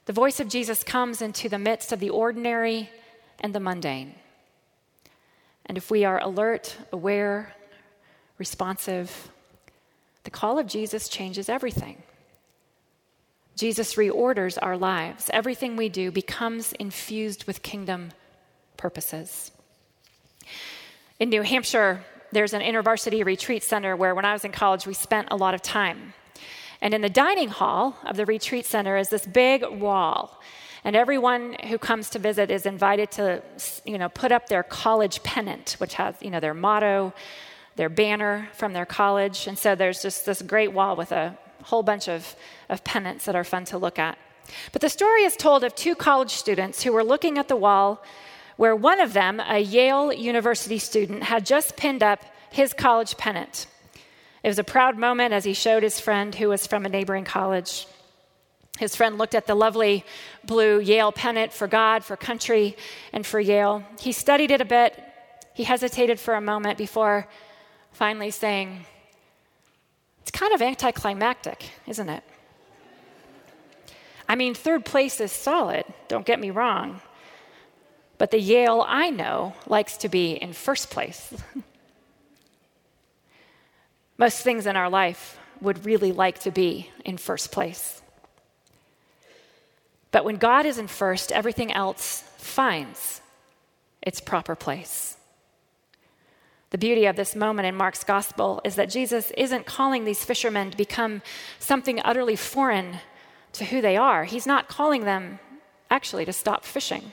The 0.06 0.12
voice 0.12 0.40
of 0.40 0.49
Jesus 0.49 0.82
comes 0.82 1.20
into 1.20 1.49
the 1.49 1.58
midst 1.58 1.92
of 1.92 2.00
the 2.00 2.10
ordinary 2.10 2.90
and 3.38 3.54
the 3.54 3.60
mundane. 3.60 4.14
And 5.66 5.76
if 5.76 5.90
we 5.90 6.04
are 6.04 6.18
alert, 6.20 6.76
aware, 6.92 7.54
responsive, 8.38 9.30
the 10.25 10.30
call 10.30 10.58
of 10.58 10.66
Jesus 10.66 11.08
changes 11.08 11.49
everything. 11.49 12.02
Jesus 13.56 13.94
reorders 13.94 14.58
our 14.62 14.76
lives. 14.76 15.28
Everything 15.32 15.76
we 15.76 15.88
do 15.88 16.10
becomes 16.10 16.72
infused 16.72 17.44
with 17.44 17.62
kingdom 17.62 18.12
purposes. 18.76 19.52
In 21.18 21.28
New 21.28 21.42
Hampshire, 21.42 22.04
there's 22.32 22.52
an 22.52 22.62
intervarsity 22.62 23.25
retreat 23.25 23.62
center 23.62 23.97
where, 23.97 24.14
when 24.14 24.25
I 24.25 24.32
was 24.32 24.44
in 24.44 24.52
college, 24.52 24.87
we 24.87 24.94
spent 24.94 25.28
a 25.30 25.37
lot 25.37 25.54
of 25.54 25.62
time. 25.62 26.14
And 26.80 26.94
in 26.94 27.02
the 27.02 27.11
dining 27.11 27.49
hall 27.49 27.97
of 28.04 28.16
the 28.16 28.25
retreat 28.25 28.64
center 28.64 28.97
is 28.97 29.09
this 29.09 29.26
big 29.26 29.64
wall. 29.68 30.40
And 30.82 30.97
everyone 30.97 31.56
who 31.68 31.76
comes 31.76 32.09
to 32.11 32.18
visit 32.18 32.50
is 32.50 32.64
invited 32.64 33.11
to, 33.12 33.42
you 33.85 33.99
know, 33.99 34.09
put 34.09 34.32
up 34.32 34.49
their 34.49 34.62
college 34.62 35.23
pennant, 35.23 35.76
which 35.78 35.94
has, 35.94 36.14
you 36.23 36.30
know, 36.30 36.40
their 36.40 36.54
motto, 36.54 37.12
their 37.76 37.90
banner 37.90 38.49
from 38.54 38.73
their 38.73 38.87
college. 38.87 39.47
And 39.47 39.59
so 39.59 39.75
there's 39.75 40.00
just 40.00 40.25
this 40.25 40.40
great 40.40 40.73
wall 40.73 40.97
with 40.97 41.12
a 41.12 41.37
whole 41.64 41.82
bunch 41.82 42.09
of, 42.09 42.35
of 42.70 42.82
pennants 42.82 43.26
that 43.26 43.37
are 43.37 43.44
fun 43.44 43.66
to 43.66 43.78
look 43.78 43.99
at. 43.99 44.16
But 44.73 44.80
the 44.80 44.88
story 44.88 45.25
is 45.25 45.37
told 45.37 45.64
of 45.64 45.75
two 45.75 45.94
college 45.94 46.30
students 46.30 46.82
who 46.82 46.92
were 46.92 47.04
looking 47.04 47.37
at 47.37 47.49
the 47.49 47.56
wall 47.56 48.02
where 48.60 48.76
one 48.76 49.00
of 49.00 49.14
them, 49.14 49.40
a 49.40 49.58
Yale 49.58 50.12
University 50.12 50.78
student, 50.78 51.22
had 51.22 51.46
just 51.46 51.78
pinned 51.78 52.02
up 52.02 52.22
his 52.50 52.74
college 52.74 53.16
pennant. 53.16 53.66
It 54.42 54.48
was 54.48 54.58
a 54.58 54.64
proud 54.64 54.98
moment 54.98 55.32
as 55.32 55.44
he 55.44 55.54
showed 55.54 55.82
his 55.82 55.98
friend, 55.98 56.34
who 56.34 56.50
was 56.50 56.66
from 56.66 56.84
a 56.84 56.90
neighboring 56.90 57.24
college. 57.24 57.86
His 58.78 58.94
friend 58.94 59.16
looked 59.16 59.34
at 59.34 59.46
the 59.46 59.54
lovely 59.54 60.04
blue 60.44 60.78
Yale 60.78 61.10
pennant 61.10 61.54
for 61.54 61.68
God, 61.68 62.04
for 62.04 62.18
country, 62.18 62.76
and 63.14 63.24
for 63.24 63.40
Yale. 63.40 63.82
He 63.98 64.12
studied 64.12 64.50
it 64.50 64.60
a 64.60 64.66
bit. 64.66 65.02
He 65.54 65.64
hesitated 65.64 66.20
for 66.20 66.34
a 66.34 66.40
moment 66.42 66.76
before 66.76 67.26
finally 67.92 68.30
saying, 68.30 68.84
It's 70.20 70.30
kind 70.30 70.52
of 70.52 70.60
anticlimactic, 70.60 71.64
isn't 71.86 72.10
it? 72.10 72.22
I 74.28 74.34
mean, 74.34 74.52
third 74.52 74.84
place 74.84 75.18
is 75.18 75.32
solid, 75.32 75.84
don't 76.08 76.26
get 76.26 76.38
me 76.38 76.50
wrong. 76.50 77.00
But 78.20 78.32
the 78.32 78.38
Yale 78.38 78.84
I 78.86 79.08
know 79.08 79.54
likes 79.66 79.96
to 79.96 80.10
be 80.10 80.32
in 80.32 80.52
first 80.52 80.90
place. 80.90 81.32
Most 84.18 84.42
things 84.42 84.66
in 84.66 84.76
our 84.76 84.90
life 84.90 85.38
would 85.62 85.86
really 85.86 86.12
like 86.12 86.38
to 86.40 86.50
be 86.50 86.90
in 87.02 87.16
first 87.16 87.50
place. 87.50 88.02
But 90.10 90.26
when 90.26 90.36
God 90.36 90.66
is 90.66 90.76
in 90.76 90.86
first, 90.86 91.32
everything 91.32 91.72
else 91.72 92.22
finds 92.36 93.22
its 94.02 94.20
proper 94.20 94.54
place. 94.54 95.16
The 96.72 96.78
beauty 96.78 97.06
of 97.06 97.16
this 97.16 97.34
moment 97.34 97.68
in 97.68 97.74
Mark's 97.74 98.04
gospel 98.04 98.60
is 98.66 98.74
that 98.74 98.90
Jesus 98.90 99.30
isn't 99.30 99.64
calling 99.64 100.04
these 100.04 100.26
fishermen 100.26 100.70
to 100.70 100.76
become 100.76 101.22
something 101.58 101.98
utterly 102.04 102.36
foreign 102.36 102.98
to 103.54 103.64
who 103.64 103.80
they 103.80 103.96
are. 103.96 104.24
He's 104.24 104.46
not 104.46 104.68
calling 104.68 105.04
them 105.04 105.38
actually 105.90 106.26
to 106.26 106.34
stop 106.34 106.66
fishing. 106.66 107.12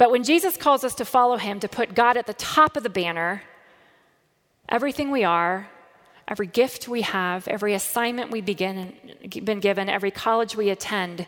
But 0.00 0.10
when 0.10 0.24
Jesus 0.24 0.56
calls 0.56 0.82
us 0.82 0.94
to 0.94 1.04
follow 1.04 1.36
him, 1.36 1.60
to 1.60 1.68
put 1.68 1.94
God 1.94 2.16
at 2.16 2.26
the 2.26 2.32
top 2.32 2.74
of 2.74 2.82
the 2.82 2.88
banner, 2.88 3.42
everything 4.66 5.10
we 5.10 5.24
are, 5.24 5.68
every 6.26 6.46
gift 6.46 6.88
we 6.88 7.02
have, 7.02 7.46
every 7.46 7.74
assignment 7.74 8.30
we 8.30 8.40
begin, 8.40 8.94
been 9.44 9.60
given, 9.60 9.90
every 9.90 10.10
college 10.10 10.56
we 10.56 10.70
attend 10.70 11.26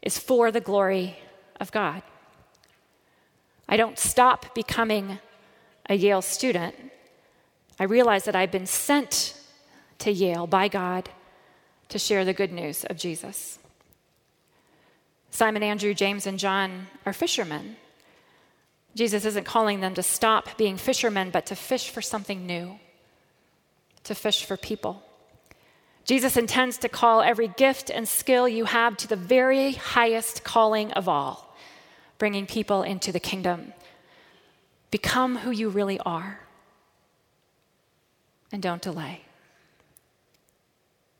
is 0.00 0.18
for 0.18 0.50
the 0.50 0.62
glory 0.62 1.18
of 1.60 1.70
God. 1.70 2.02
I 3.68 3.76
don't 3.76 3.98
stop 3.98 4.54
becoming 4.54 5.18
a 5.86 5.96
Yale 5.96 6.22
student. 6.22 6.74
I 7.78 7.84
realize 7.84 8.24
that 8.24 8.34
I've 8.34 8.52
been 8.52 8.64
sent 8.64 9.38
to 9.98 10.10
Yale 10.10 10.46
by 10.46 10.68
God 10.68 11.10
to 11.90 11.98
share 11.98 12.24
the 12.24 12.32
good 12.32 12.54
news 12.54 12.84
of 12.84 12.96
Jesus. 12.96 13.58
Simon, 15.34 15.64
Andrew, 15.64 15.94
James, 15.94 16.28
and 16.28 16.38
John 16.38 16.86
are 17.04 17.12
fishermen. 17.12 17.74
Jesus 18.94 19.24
isn't 19.24 19.42
calling 19.42 19.80
them 19.80 19.94
to 19.94 20.02
stop 20.02 20.56
being 20.56 20.76
fishermen, 20.76 21.30
but 21.30 21.46
to 21.46 21.56
fish 21.56 21.90
for 21.90 22.00
something 22.00 22.46
new, 22.46 22.78
to 24.04 24.14
fish 24.14 24.44
for 24.44 24.56
people. 24.56 25.02
Jesus 26.04 26.36
intends 26.36 26.78
to 26.78 26.88
call 26.88 27.20
every 27.20 27.48
gift 27.48 27.90
and 27.90 28.06
skill 28.06 28.48
you 28.48 28.64
have 28.66 28.96
to 28.98 29.08
the 29.08 29.16
very 29.16 29.72
highest 29.72 30.44
calling 30.44 30.92
of 30.92 31.08
all, 31.08 31.56
bringing 32.16 32.46
people 32.46 32.84
into 32.84 33.10
the 33.10 33.18
kingdom. 33.18 33.72
Become 34.92 35.38
who 35.38 35.50
you 35.50 35.68
really 35.68 35.98
are, 35.98 36.38
and 38.52 38.62
don't 38.62 38.82
delay. 38.82 39.22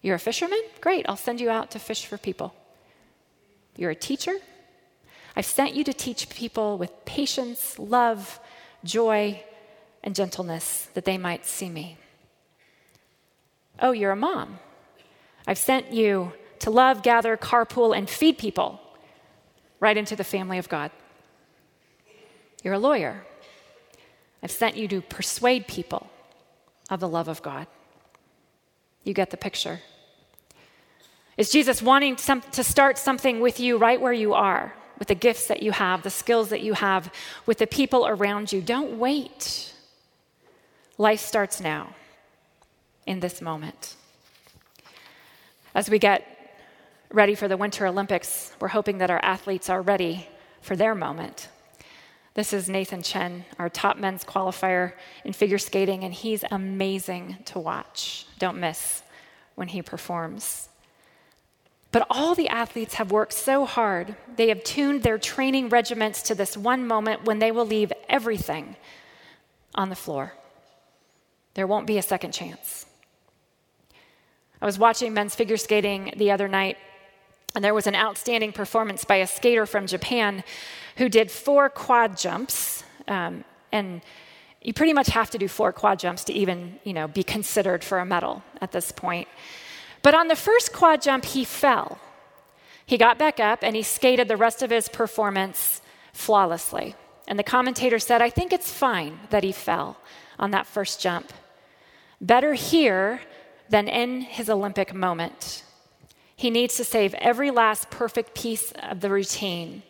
You're 0.02 0.14
a 0.14 0.21
fisherman? 0.21 0.62
Great, 0.80 1.04
I'll 1.09 1.16
send 1.16 1.40
you 1.40 1.50
out 1.50 1.73
to 1.73 1.80
fish 1.80 2.06
for 2.06 2.16
people. 2.16 2.54
You're 3.76 3.90
a 3.90 3.97
teacher. 3.97 4.37
I've 5.37 5.47
sent 5.47 5.75
you 5.75 5.85
to 5.85 5.93
teach 5.93 6.28
people 6.28 6.78
with 6.78 7.04
patience, 7.04 7.78
love, 7.78 8.38
joy, 8.85 9.43
and 10.02 10.14
gentleness 10.14 10.88
that 10.95 11.04
they 11.04 11.19
might 11.19 11.45
see 11.45 11.69
me. 11.69 11.97
Oh, 13.81 13.93
you're 13.93 14.12
a 14.12 14.16
mom. 14.16 14.59
I've 15.47 15.59
sent 15.59 15.93
you 15.93 16.33
to 16.61 16.71
love, 16.71 17.02
gather, 17.02 17.37
carpool, 17.37 17.97
and 17.97 18.09
feed 18.09 18.38
people 18.38 18.81
right 19.81 19.97
into 19.97 20.16
the 20.16 20.25
family 20.25 20.59
of 20.59 20.69
God. 20.69 20.90
You're 22.62 22.75
a 22.75 22.78
lawyer. 22.78 23.25
I've 24.43 24.50
sent 24.50 24.76
you 24.76 24.88
to 24.88 25.00
persuade 25.00 25.66
people 25.66 26.09
of 26.88 27.00
the 27.00 27.09
love 27.09 27.28
of 27.28 27.43
God. 27.43 27.66
You 29.02 29.12
get 29.12 29.31
the 29.31 29.37
picture. 29.37 29.81
Is 31.37 31.50
Jesus 31.50 31.83
wanting 31.83 32.17
some, 32.17 32.43
to 32.53 32.62
start 32.62 32.97
something 32.99 33.41
with 33.41 33.59
you 33.59 33.76
right 33.76 34.00
where 34.00 34.12
you 34.12 34.35
are, 34.35 34.75
with 34.99 35.09
the 35.09 35.14
gifts 35.14 35.49
that 35.49 35.62
you 35.62 35.73
have, 35.73 36.03
the 36.03 36.11
skills 36.11 36.50
that 36.50 36.61
you 36.61 36.75
have, 36.75 37.12
with 37.45 37.59
the 37.59 37.67
people 37.67 38.07
around 38.07 38.53
you? 38.53 38.61
Don't 38.61 38.99
wait. 38.99 39.73
Life 40.97 41.21
starts 41.21 41.61
now, 41.61 41.95
in 43.07 43.19
this 43.19 43.41
moment. 43.41 43.97
As 45.75 45.91
we 45.91 45.99
get 45.99 46.25
ready 47.11 47.35
for 47.35 47.49
the 47.49 47.57
Winter 47.57 47.87
Olympics, 47.87 48.53
we're 48.61 48.69
hoping 48.69 48.99
that 48.99 49.11
our 49.11 49.21
athletes 49.25 49.69
are 49.69 49.83
ready 49.83 50.29
for 50.61 50.76
their 50.76 50.95
moment. 50.95 51.49
This 52.35 52.53
is 52.53 52.69
Nathan 52.69 53.03
Chen, 53.03 53.45
our 53.59 53.69
top 53.69 53.97
men's 53.97 54.25
qualifier 54.25 54.93
in 55.25 55.33
figure 55.33 55.59
skating, 55.59 56.05
and 56.05 56.14
he's 56.14 56.45
amazing 56.50 57.38
to 57.47 57.59
watch. 57.59 58.26
Don't 58.38 58.59
miss 58.59 59.03
when 59.57 59.69
he 59.69 59.83
performs. 59.83 60.69
But 61.95 62.09
all 62.11 62.35
the 62.35 62.49
athletes 62.49 62.95
have 62.95 63.13
worked 63.13 63.33
so 63.33 63.65
hard. 63.65 64.17
They 64.35 64.49
have 64.49 64.65
tuned 64.65 65.05
their 65.05 65.17
training 65.17 65.69
regiments 65.69 66.23
to 66.23 66.35
this 66.35 66.57
one 66.57 66.89
moment 66.89 67.25
when 67.25 67.39
they 67.39 67.53
will 67.53 67.65
leave 67.65 67.93
everything 68.09 68.75
on 69.77 69.91
the 69.91 69.95
floor. 69.95 70.35
There 71.55 71.69
won't 71.69 71.87
be 71.87 71.97
a 71.97 72.03
second 72.03 72.33
chance. 72.33 72.87
I 74.61 74.67
was 74.67 74.77
watching 74.77 75.15
men's 75.15 75.37
figure 75.37 75.57
skating 75.57 76.13
the 76.17 76.33
other 76.33 76.49
night, 76.49 76.79
and 77.55 77.65
there 77.65 77.75
was 77.75 77.87
an 77.87 77.95
outstanding 77.95 78.51
performance 78.51 79.05
by 79.05 79.17
a 79.19 79.27
skater 79.29 79.65
from 79.65 79.87
Japan 79.87 80.43
who 80.97 81.09
did 81.09 81.31
four 81.31 81.69
quad 81.69 82.17
jumps. 82.17 82.83
Um, 83.07 83.45
and 83.71 84.03
you 84.61 84.73
pretty 84.73 84.95
much 84.95 85.11
have 85.11 85.31
to 85.31 85.39
do 85.39 85.47
four 85.47 85.73
quad 85.73 86.01
jumps 86.01 86.25
to 86.25 86.33
even, 86.33 86.81
you 86.83 86.93
know, 86.93 87.07
be 87.07 87.23
considered 87.23 87.85
for 87.85 88.01
a 88.01 88.05
medal 88.05 88.43
at 88.61 88.73
this 88.73 88.91
point. 88.91 89.29
But 90.04 90.14
on 90.14 90.28
the 90.28 90.37
first 90.37 90.75
quad 90.75 91.00
jump, 91.00 91.25
he 91.25 91.44
fell. 91.44 91.99
He 92.84 92.99
got 92.99 93.18
back 93.18 93.40
up 93.40 93.61
and 93.62 93.75
he 93.75 93.82
skated 93.82 94.28
the 94.28 94.37
rest 94.37 94.62
of 94.62 94.68
his 94.68 94.87
performance 94.87 95.80
flawlessly. 96.12 96.94
And 97.26 97.38
the 97.38 97.42
commentator 97.42 97.99
said, 97.99 98.20
I 98.20 98.28
think 98.28 98.52
it's 98.52 98.70
fine 98.70 99.18
that 99.30 99.42
he 99.42 99.50
fell 99.50 99.96
on 100.38 100.50
that 100.50 100.66
first 100.66 101.00
jump. 101.00 101.32
Better 102.20 102.52
here 102.52 103.23
than 103.70 103.88
in 103.88 104.20
his 104.20 104.50
Olympic 104.50 104.92
moment. 104.92 105.64
He 106.37 106.50
needs 106.50 106.76
to 106.76 106.84
save 106.84 107.14
every 107.14 107.50
last 107.50 107.88
perfect 107.88 108.34
piece 108.34 108.73
of 108.73 109.00
the 109.00 109.08
routine 109.08 109.82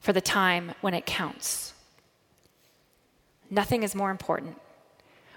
for 0.00 0.12
the 0.12 0.20
time 0.20 0.72
when 0.80 0.92
it 0.92 1.06
counts. 1.06 1.72
Nothing 3.48 3.84
is 3.84 3.94
more 3.94 4.10
important. 4.10 4.60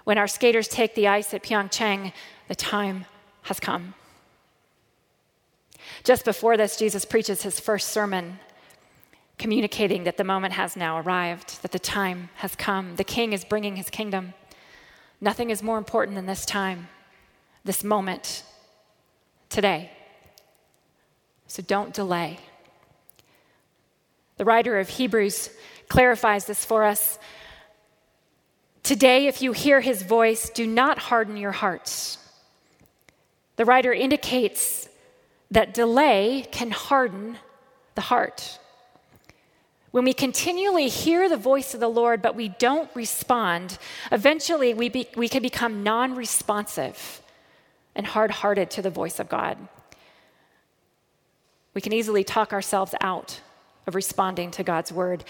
When 0.02 0.18
our 0.18 0.26
skaters 0.26 0.66
take 0.66 0.96
the 0.96 1.06
ice 1.06 1.32
at 1.32 1.44
Pyeongchang, 1.44 2.12
the 2.48 2.56
time 2.56 3.06
has 3.44 3.60
come. 3.60 3.94
Just 6.02 6.24
before 6.24 6.56
this, 6.56 6.76
Jesus 6.76 7.04
preaches 7.04 7.42
his 7.42 7.60
first 7.60 7.88
sermon, 7.88 8.38
communicating 9.38 10.04
that 10.04 10.16
the 10.16 10.24
moment 10.24 10.54
has 10.54 10.76
now 10.76 10.98
arrived, 10.98 11.62
that 11.62 11.72
the 11.72 11.78
time 11.78 12.30
has 12.36 12.54
come. 12.56 12.96
The 12.96 13.04
king 13.04 13.32
is 13.32 13.44
bringing 13.44 13.76
his 13.76 13.90
kingdom. 13.90 14.34
Nothing 15.20 15.50
is 15.50 15.62
more 15.62 15.78
important 15.78 16.16
than 16.16 16.26
this 16.26 16.44
time, 16.44 16.88
this 17.64 17.84
moment, 17.84 18.42
today. 19.48 19.90
So 21.46 21.62
don't 21.62 21.94
delay. 21.94 22.38
The 24.36 24.44
writer 24.44 24.78
of 24.78 24.88
Hebrews 24.88 25.50
clarifies 25.88 26.46
this 26.46 26.64
for 26.64 26.84
us. 26.84 27.18
Today, 28.82 29.26
if 29.26 29.40
you 29.40 29.52
hear 29.52 29.80
his 29.80 30.02
voice, 30.02 30.50
do 30.50 30.66
not 30.66 30.98
harden 30.98 31.36
your 31.36 31.52
hearts. 31.52 32.18
The 33.56 33.64
writer 33.64 33.92
indicates 33.92 34.88
that 35.50 35.74
delay 35.74 36.46
can 36.50 36.70
harden 36.70 37.38
the 37.94 38.00
heart. 38.02 38.58
When 39.92 40.04
we 40.04 40.12
continually 40.12 40.88
hear 40.88 41.28
the 41.28 41.36
voice 41.36 41.72
of 41.72 41.78
the 41.78 41.88
Lord, 41.88 42.20
but 42.20 42.34
we 42.34 42.48
don't 42.48 42.90
respond, 42.94 43.78
eventually 44.10 44.74
we, 44.74 44.88
be, 44.88 45.06
we 45.16 45.28
can 45.28 45.42
become 45.42 45.84
non 45.84 46.16
responsive 46.16 47.22
and 47.94 48.06
hard 48.06 48.32
hearted 48.32 48.70
to 48.72 48.82
the 48.82 48.90
voice 48.90 49.20
of 49.20 49.28
God. 49.28 49.56
We 51.74 51.80
can 51.80 51.92
easily 51.92 52.24
talk 52.24 52.52
ourselves 52.52 52.94
out 53.00 53.40
of 53.86 53.94
responding 53.94 54.50
to 54.52 54.64
God's 54.64 54.92
word. 54.92 55.24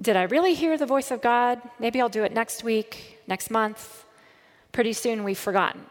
Did 0.00 0.16
I 0.16 0.22
really 0.22 0.54
hear 0.54 0.78
the 0.78 0.86
voice 0.86 1.10
of 1.10 1.20
God? 1.20 1.60
Maybe 1.78 2.00
I'll 2.00 2.08
do 2.08 2.24
it 2.24 2.32
next 2.32 2.64
week, 2.64 3.20
next 3.26 3.50
month. 3.50 4.04
Pretty 4.72 4.92
soon 4.92 5.24
we've 5.24 5.38
forgotten, 5.38 5.82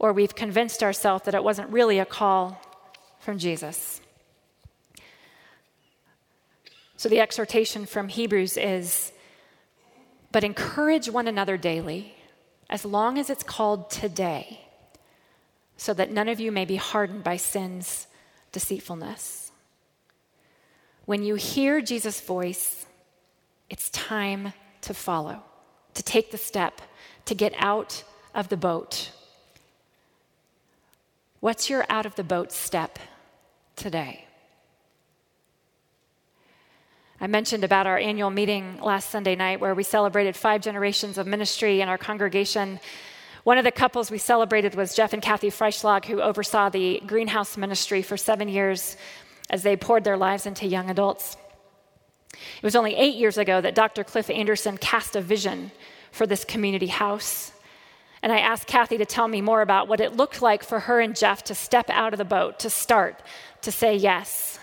or 0.00 0.14
we've 0.14 0.34
convinced 0.34 0.82
ourselves 0.82 1.26
that 1.26 1.34
it 1.34 1.44
wasn't 1.44 1.68
really 1.68 1.98
a 1.98 2.06
call 2.06 2.60
from 3.20 3.38
Jesus. 3.38 4.00
So 6.96 7.08
the 7.08 7.20
exhortation 7.20 7.86
from 7.86 8.08
Hebrews 8.08 8.56
is 8.56 9.12
but 10.32 10.42
encourage 10.42 11.10
one 11.10 11.28
another 11.28 11.56
daily, 11.56 12.14
as 12.70 12.84
long 12.84 13.18
as 13.18 13.28
it's 13.28 13.42
called 13.42 13.90
today, 13.90 14.60
so 15.76 15.92
that 15.92 16.10
none 16.10 16.28
of 16.28 16.40
you 16.40 16.50
may 16.50 16.64
be 16.64 16.76
hardened 16.76 17.22
by 17.22 17.36
sin's 17.36 18.06
deceitfulness. 18.52 19.50
When 21.04 21.22
you 21.22 21.34
hear 21.34 21.80
Jesus' 21.80 22.20
voice, 22.20 22.86
it's 23.68 23.90
time 23.90 24.54
to 24.82 24.94
follow, 24.94 25.42
to 25.94 26.02
take 26.02 26.30
the 26.30 26.38
step, 26.38 26.80
to 27.26 27.34
get 27.34 27.52
out 27.58 28.02
of 28.34 28.48
the 28.48 28.56
boat. 28.56 29.10
What's 31.40 31.70
your 31.70 31.86
out 31.88 32.04
of 32.04 32.16
the 32.16 32.22
boat 32.22 32.52
step 32.52 32.98
today? 33.74 34.26
I 37.18 37.28
mentioned 37.28 37.64
about 37.64 37.86
our 37.86 37.96
annual 37.96 38.28
meeting 38.28 38.78
last 38.82 39.08
Sunday 39.08 39.36
night 39.36 39.58
where 39.58 39.74
we 39.74 39.82
celebrated 39.82 40.36
five 40.36 40.60
generations 40.60 41.16
of 41.16 41.26
ministry 41.26 41.80
in 41.80 41.88
our 41.88 41.96
congregation. 41.96 42.78
One 43.44 43.56
of 43.56 43.64
the 43.64 43.70
couples 43.70 44.10
we 44.10 44.18
celebrated 44.18 44.74
was 44.74 44.94
Jeff 44.94 45.14
and 45.14 45.22
Kathy 45.22 45.48
Freischlag, 45.48 46.04
who 46.04 46.20
oversaw 46.20 46.68
the 46.68 47.02
greenhouse 47.06 47.56
ministry 47.56 48.02
for 48.02 48.18
seven 48.18 48.46
years 48.46 48.98
as 49.48 49.62
they 49.62 49.76
poured 49.76 50.04
their 50.04 50.18
lives 50.18 50.44
into 50.44 50.66
young 50.66 50.90
adults. 50.90 51.38
It 52.34 52.62
was 52.62 52.76
only 52.76 52.94
eight 52.96 53.16
years 53.16 53.38
ago 53.38 53.62
that 53.62 53.74
Dr. 53.74 54.04
Cliff 54.04 54.28
Anderson 54.28 54.76
cast 54.76 55.16
a 55.16 55.22
vision 55.22 55.70
for 56.12 56.26
this 56.26 56.44
community 56.44 56.88
house. 56.88 57.52
And 58.22 58.32
I 58.32 58.38
asked 58.38 58.66
Kathy 58.66 58.98
to 58.98 59.06
tell 59.06 59.28
me 59.28 59.40
more 59.40 59.62
about 59.62 59.88
what 59.88 60.00
it 60.00 60.16
looked 60.16 60.42
like 60.42 60.62
for 60.62 60.80
her 60.80 61.00
and 61.00 61.16
Jeff 61.16 61.42
to 61.44 61.54
step 61.54 61.88
out 61.88 62.12
of 62.12 62.18
the 62.18 62.24
boat, 62.24 62.58
to 62.60 62.70
start, 62.70 63.22
to 63.62 63.72
say 63.72 63.96
yes. 63.96 64.58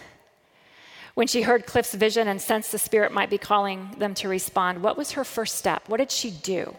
When 1.15 1.25
she 1.25 1.41
heard 1.41 1.65
Cliff's 1.65 1.95
vision 1.95 2.27
and 2.27 2.39
sensed 2.39 2.71
the 2.71 2.77
Spirit 2.77 3.11
might 3.11 3.31
be 3.31 3.39
calling 3.39 3.95
them 3.97 4.13
to 4.15 4.29
respond, 4.29 4.83
what 4.83 4.97
was 4.97 5.13
her 5.13 5.23
first 5.23 5.55
step? 5.55 5.89
What 5.89 5.97
did 5.97 6.11
she 6.11 6.29
do? 6.29 6.75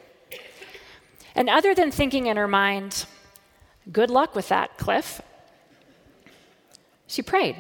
And 1.35 1.49
other 1.49 1.75
than 1.75 1.91
thinking 1.91 2.27
in 2.27 2.37
her 2.37 2.47
mind, 2.47 3.07
good 3.91 4.11
luck 4.11 4.37
with 4.37 4.49
that, 4.49 4.79
Cliff, 4.79 5.21
she 7.09 7.23
prayed. 7.23 7.57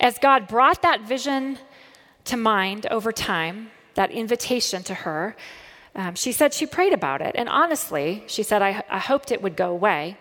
As 0.00 0.18
God 0.18 0.48
brought 0.48 0.82
that 0.82 1.02
vision 1.02 1.58
to 2.24 2.36
mind 2.36 2.86
over 2.86 3.12
time, 3.12 3.70
that 3.94 4.10
invitation 4.10 4.82
to 4.84 4.94
her, 4.94 5.36
um, 5.96 6.14
she 6.14 6.32
said 6.32 6.52
she 6.52 6.66
prayed 6.66 6.92
about 6.92 7.20
it. 7.20 7.34
And 7.36 7.48
honestly, 7.48 8.24
she 8.26 8.42
said, 8.42 8.62
I, 8.62 8.82
I 8.88 8.98
hoped 8.98 9.30
it 9.30 9.42
would 9.42 9.56
go 9.56 9.70
away. 9.70 10.16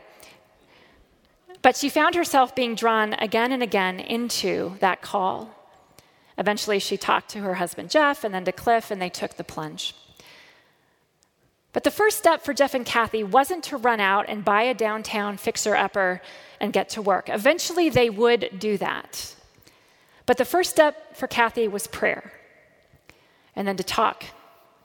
But 1.62 1.76
she 1.76 1.90
found 1.90 2.16
herself 2.16 2.54
being 2.54 2.76
drawn 2.76 3.14
again 3.14 3.52
and 3.52 3.64
again 3.64 4.00
into 4.00 4.76
that 4.80 5.02
call. 5.02 5.50
Eventually, 6.38 6.80
she 6.80 6.98
talked 6.98 7.30
to 7.30 7.40
her 7.40 7.56
husband 7.56 7.90
Jeff 7.90 8.24
and 8.24 8.34
then 8.34 8.44
to 8.46 8.52
Cliff, 8.52 8.92
and 8.92 9.02
they 9.02 9.10
took 9.10 9.38
the 9.38 9.44
plunge. 9.44 9.96
But 11.72 11.84
the 11.84 11.92
first 11.92 12.18
step 12.18 12.44
for 12.44 12.54
Jeff 12.54 12.76
and 12.76 12.86
Kathy 12.86 13.24
wasn't 13.24 13.64
to 13.66 13.78
run 13.78 14.00
out 14.00 14.26
and 14.28 14.46
buy 14.46 14.64
a 14.64 14.74
downtown 14.74 15.38
fixer 15.38 15.76
upper 15.76 16.22
and 16.60 16.74
get 16.74 16.90
to 16.90 17.02
work. 17.02 17.30
Eventually, 17.30 17.90
they 17.90 18.10
would 18.10 18.60
do 18.60 18.78
that. 18.78 19.36
But 20.26 20.38
the 20.38 20.46
first 20.46 20.70
step 20.70 21.16
for 21.16 21.28
Kathy 21.28 21.68
was 21.68 21.88
prayer, 21.88 22.32
and 23.56 23.68
then 23.68 23.78
to 23.78 23.84
talk 23.84 24.26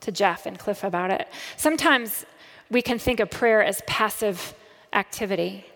to 0.08 0.12
Jeff 0.12 0.46
and 0.46 0.58
Cliff 0.58 0.84
about 0.84 1.10
it. 1.10 1.28
Sometimes 1.58 2.24
we 2.70 2.80
can 2.80 2.98
think 2.98 3.20
of 3.20 3.30
prayer 3.30 3.62
as 3.62 3.82
passive 3.86 4.54
activity. 4.94 5.66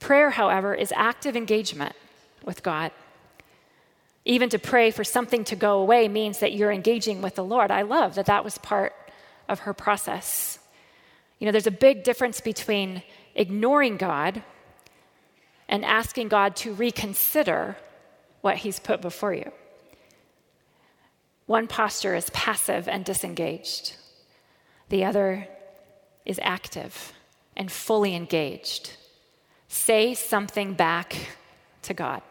Prayer, 0.00 0.30
however, 0.30 0.74
is 0.74 0.92
active 0.96 1.36
engagement 1.36 1.94
with 2.44 2.64
God. 2.64 2.90
Even 4.24 4.48
to 4.48 4.58
pray 4.58 4.90
for 4.90 5.04
something 5.04 5.44
to 5.44 5.54
go 5.54 5.80
away 5.80 6.08
means 6.08 6.40
that 6.40 6.54
you're 6.54 6.72
engaging 6.72 7.22
with 7.22 7.36
the 7.36 7.44
Lord. 7.44 7.70
I 7.70 7.82
love 7.82 8.16
that 8.16 8.26
that 8.26 8.42
was 8.42 8.58
part 8.58 8.94
of 9.48 9.60
her 9.60 9.72
process. 9.72 10.58
You 11.38 11.46
know, 11.46 11.52
there's 11.52 11.68
a 11.68 11.70
big 11.70 12.02
difference 12.02 12.40
between 12.40 13.00
ignoring 13.36 13.96
God 13.96 14.42
and 15.68 15.84
asking 15.84 16.28
God 16.28 16.56
to 16.56 16.74
reconsider 16.74 17.76
what 18.40 18.56
He's 18.56 18.80
put 18.80 19.00
before 19.00 19.32
you. 19.32 19.52
One 21.50 21.66
posture 21.66 22.14
is 22.14 22.30
passive 22.30 22.86
and 22.86 23.04
disengaged, 23.04 23.96
the 24.88 25.04
other 25.04 25.48
is 26.24 26.38
active 26.40 27.12
and 27.56 27.72
fully 27.72 28.14
engaged. 28.14 28.92
Say 29.66 30.14
something 30.14 30.74
back 30.74 31.16
to 31.82 31.92
God. 31.92 32.22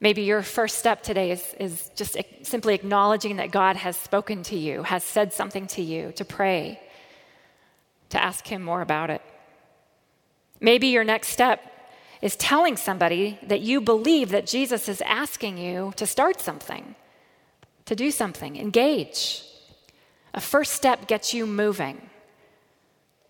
Maybe 0.00 0.22
your 0.22 0.40
first 0.40 0.78
step 0.78 1.02
today 1.02 1.30
is, 1.32 1.54
is 1.60 1.90
just 1.94 2.16
simply 2.40 2.72
acknowledging 2.74 3.36
that 3.36 3.50
God 3.50 3.76
has 3.76 3.98
spoken 3.98 4.42
to 4.44 4.56
you, 4.56 4.82
has 4.84 5.04
said 5.04 5.34
something 5.34 5.66
to 5.76 5.82
you, 5.82 6.10
to 6.12 6.24
pray, 6.24 6.80
to 8.08 8.22
ask 8.22 8.46
Him 8.46 8.62
more 8.62 8.80
about 8.80 9.10
it. 9.10 9.20
Maybe 10.58 10.86
your 10.86 11.04
next 11.04 11.28
step 11.28 11.60
is 12.24 12.36
telling 12.36 12.74
somebody 12.74 13.38
that 13.42 13.60
you 13.60 13.82
believe 13.82 14.30
that 14.30 14.46
Jesus 14.46 14.88
is 14.88 15.02
asking 15.02 15.58
you 15.58 15.92
to 15.96 16.06
start 16.06 16.40
something, 16.40 16.94
to 17.84 17.94
do 17.94 18.10
something, 18.10 18.56
engage. 18.56 19.44
A 20.32 20.40
first 20.40 20.72
step 20.72 21.06
gets 21.06 21.34
you 21.34 21.46
moving. 21.46 22.00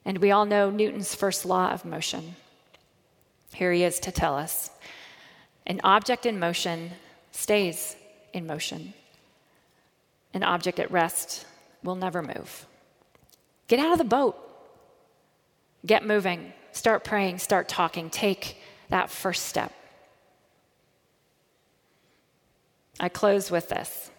And 0.04 0.18
we 0.18 0.30
all 0.30 0.44
know 0.44 0.70
Newton's 0.70 1.12
first 1.12 1.44
law 1.44 1.72
of 1.72 1.85
motion. 1.85 2.37
Here 3.52 3.72
he 3.72 3.83
is 3.83 3.98
to 3.98 4.12
tell 4.12 4.37
us 4.37 4.70
an 5.66 5.80
object 5.83 6.24
in 6.24 6.38
motion 6.38 6.92
stays 7.33 7.96
in 8.33 8.46
motion. 8.46 8.94
An 10.35 10.44
object 10.44 10.78
at 10.78 10.92
rest 10.92 11.46
will 11.83 11.96
never 11.96 12.22
move. 12.22 12.64
Get 13.66 13.80
out 13.80 13.90
of 13.90 13.98
the 13.98 14.04
boat. 14.04 14.37
Get 15.85 16.07
moving. 16.07 16.52
Start 16.70 17.02
praying. 17.02 17.38
Start 17.38 17.68
talking. 17.68 18.09
Take 18.09 18.61
that 18.94 19.11
first 19.11 19.46
step. 19.46 19.72
I 23.00 23.09
close 23.09 23.50
with 23.50 23.68
this. 23.68 24.12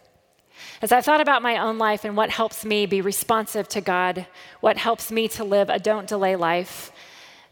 As 0.81 0.91
I 0.91 0.99
thought 0.99 1.21
about 1.21 1.41
my 1.41 1.59
own 1.59 1.77
life 1.77 2.03
and 2.03 2.17
what 2.17 2.29
helps 2.29 2.65
me 2.65 2.85
be 2.85 2.99
responsive 2.99 3.69
to 3.69 3.79
God, 3.79 4.27
what 4.59 4.77
helps 4.77 5.13
me 5.13 5.29
to 5.29 5.45
live 5.45 5.69
a 5.69 5.79
don't 5.79 6.07
delay 6.07 6.35
life, 6.35 6.91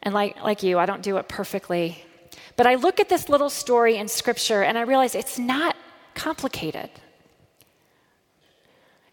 and 0.01 0.13
like, 0.13 0.35
like 0.43 0.63
you, 0.63 0.77
I 0.77 0.85
don't 0.85 1.01
do 1.01 1.15
it 1.15 1.29
perfectly. 1.29 2.03
But 2.57 2.67
I 2.67 2.75
look 2.75 2.99
at 2.99 3.07
this 3.07 3.29
little 3.29 3.49
story 3.49 3.95
in 3.95 4.09
Scripture 4.09 4.61
and 4.61 4.77
I 4.77 4.81
realize 4.81 5.15
it's 5.15 5.39
not 5.39 5.77
complicated. 6.15 6.89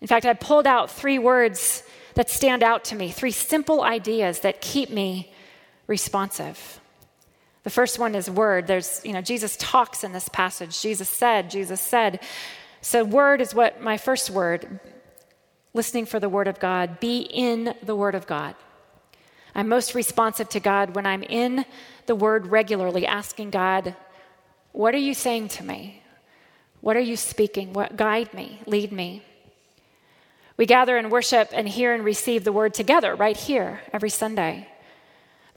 In 0.01 0.09
fact, 0.09 0.27
I 0.27 0.35
pulled 0.35 0.67
out 0.67 0.91
three 0.91 1.21
words 1.21 1.85
that 2.15 2.29
stand 2.29 2.65
out 2.65 2.83
to 2.87 2.97
me, 2.97 3.13
three 3.13 3.31
simple 3.31 3.85
ideas 3.85 4.41
that 4.41 4.61
keep 4.61 4.91
me 4.91 5.33
responsive. 5.87 6.80
The 7.63 7.71
first 7.71 7.99
one 7.99 8.15
is 8.15 8.31
word. 8.31 8.67
There's, 8.67 9.01
you 9.05 9.13
know, 9.13 9.21
Jesus 9.21 9.57
talks 9.59 10.03
in 10.03 10.13
this 10.13 10.29
passage. 10.29 10.81
Jesus 10.81 11.09
said, 11.09 11.51
Jesus 11.51 11.81
said. 11.81 12.21
So, 12.81 13.05
word 13.05 13.41
is 13.41 13.55
what 13.55 13.83
my 13.83 13.99
first 13.99 14.31
word, 14.31 14.81
listening 15.75 16.07
for 16.07 16.19
the 16.19 16.29
word 16.29 16.49
of 16.49 16.59
God. 16.59 17.01
Be 17.01 17.21
in 17.21 17.75
the 17.83 17.95
word 17.95 18.15
of 18.15 18.27
God. 18.27 18.55
I'm 19.55 19.69
most 19.69 19.95
responsive 19.95 20.49
to 20.51 20.61
God 20.61 20.95
when 20.95 21.07
I'm 21.07 21.23
in 21.23 21.65
the 22.07 22.15
Word 22.15 22.47
regularly, 22.47 23.07
asking 23.07 23.51
God, 23.51 23.95
What 24.73 24.95
are 24.95 24.99
you 24.99 25.15
saying 25.15 25.49
to 25.49 25.65
me? 25.65 26.03
What 26.81 26.97
are 26.97 27.01
you 27.01 27.17
speaking? 27.17 27.73
What 27.73 27.97
guide 27.97 28.33
me, 28.33 28.61
lead 28.67 28.93
me? 28.93 29.23
We 30.57 30.67
gather 30.67 30.97
and 30.97 31.11
worship 31.11 31.51
and 31.53 31.69
hear 31.69 31.95
and 31.95 32.05
receive 32.05 32.45
the 32.45 32.53
Word 32.53 32.75
together 32.75 33.15
right 33.15 33.37
here 33.37 33.81
every 33.93 34.11
Sunday. 34.11 34.69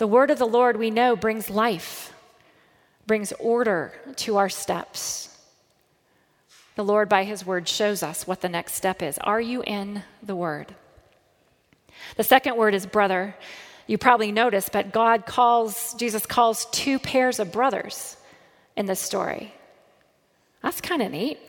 The 0.04 0.08
Word 0.08 0.32
of 0.32 0.38
the 0.38 0.46
Lord 0.46 0.76
we 0.76 0.92
know 0.92 1.16
brings 1.16 1.50
life, 1.50 2.14
brings 3.08 3.32
order 3.40 3.94
to 4.18 4.36
our 4.36 4.50
steps. 4.50 5.30
The 6.76 6.84
Lord, 6.84 7.08
by 7.08 7.24
His 7.24 7.46
Word, 7.46 7.70
shows 7.70 8.04
us 8.04 8.28
what 8.28 8.42
the 8.42 8.50
next 8.50 8.74
step 8.74 9.02
is. 9.02 9.18
Are 9.20 9.40
you 9.40 9.64
in 9.66 10.04
the 10.22 10.36
Word? 10.36 10.76
The 12.18 12.26
second 12.26 12.58
word 12.58 12.76
is 12.76 12.86
brother. 12.86 13.34
You 13.88 13.98
probably 13.98 14.34
noticed, 14.34 14.74
but 14.74 14.92
God 14.92 15.26
calls, 15.26 15.94
Jesus 15.94 16.26
calls 16.26 16.66
two 16.66 17.00
pairs 17.00 17.40
of 17.40 17.54
brothers 17.54 18.18
in 18.76 18.88
this 18.88 19.00
story. 19.00 19.54
That's 20.62 20.82
kind 20.82 21.02
of 21.02 21.14
neat. 21.14 21.40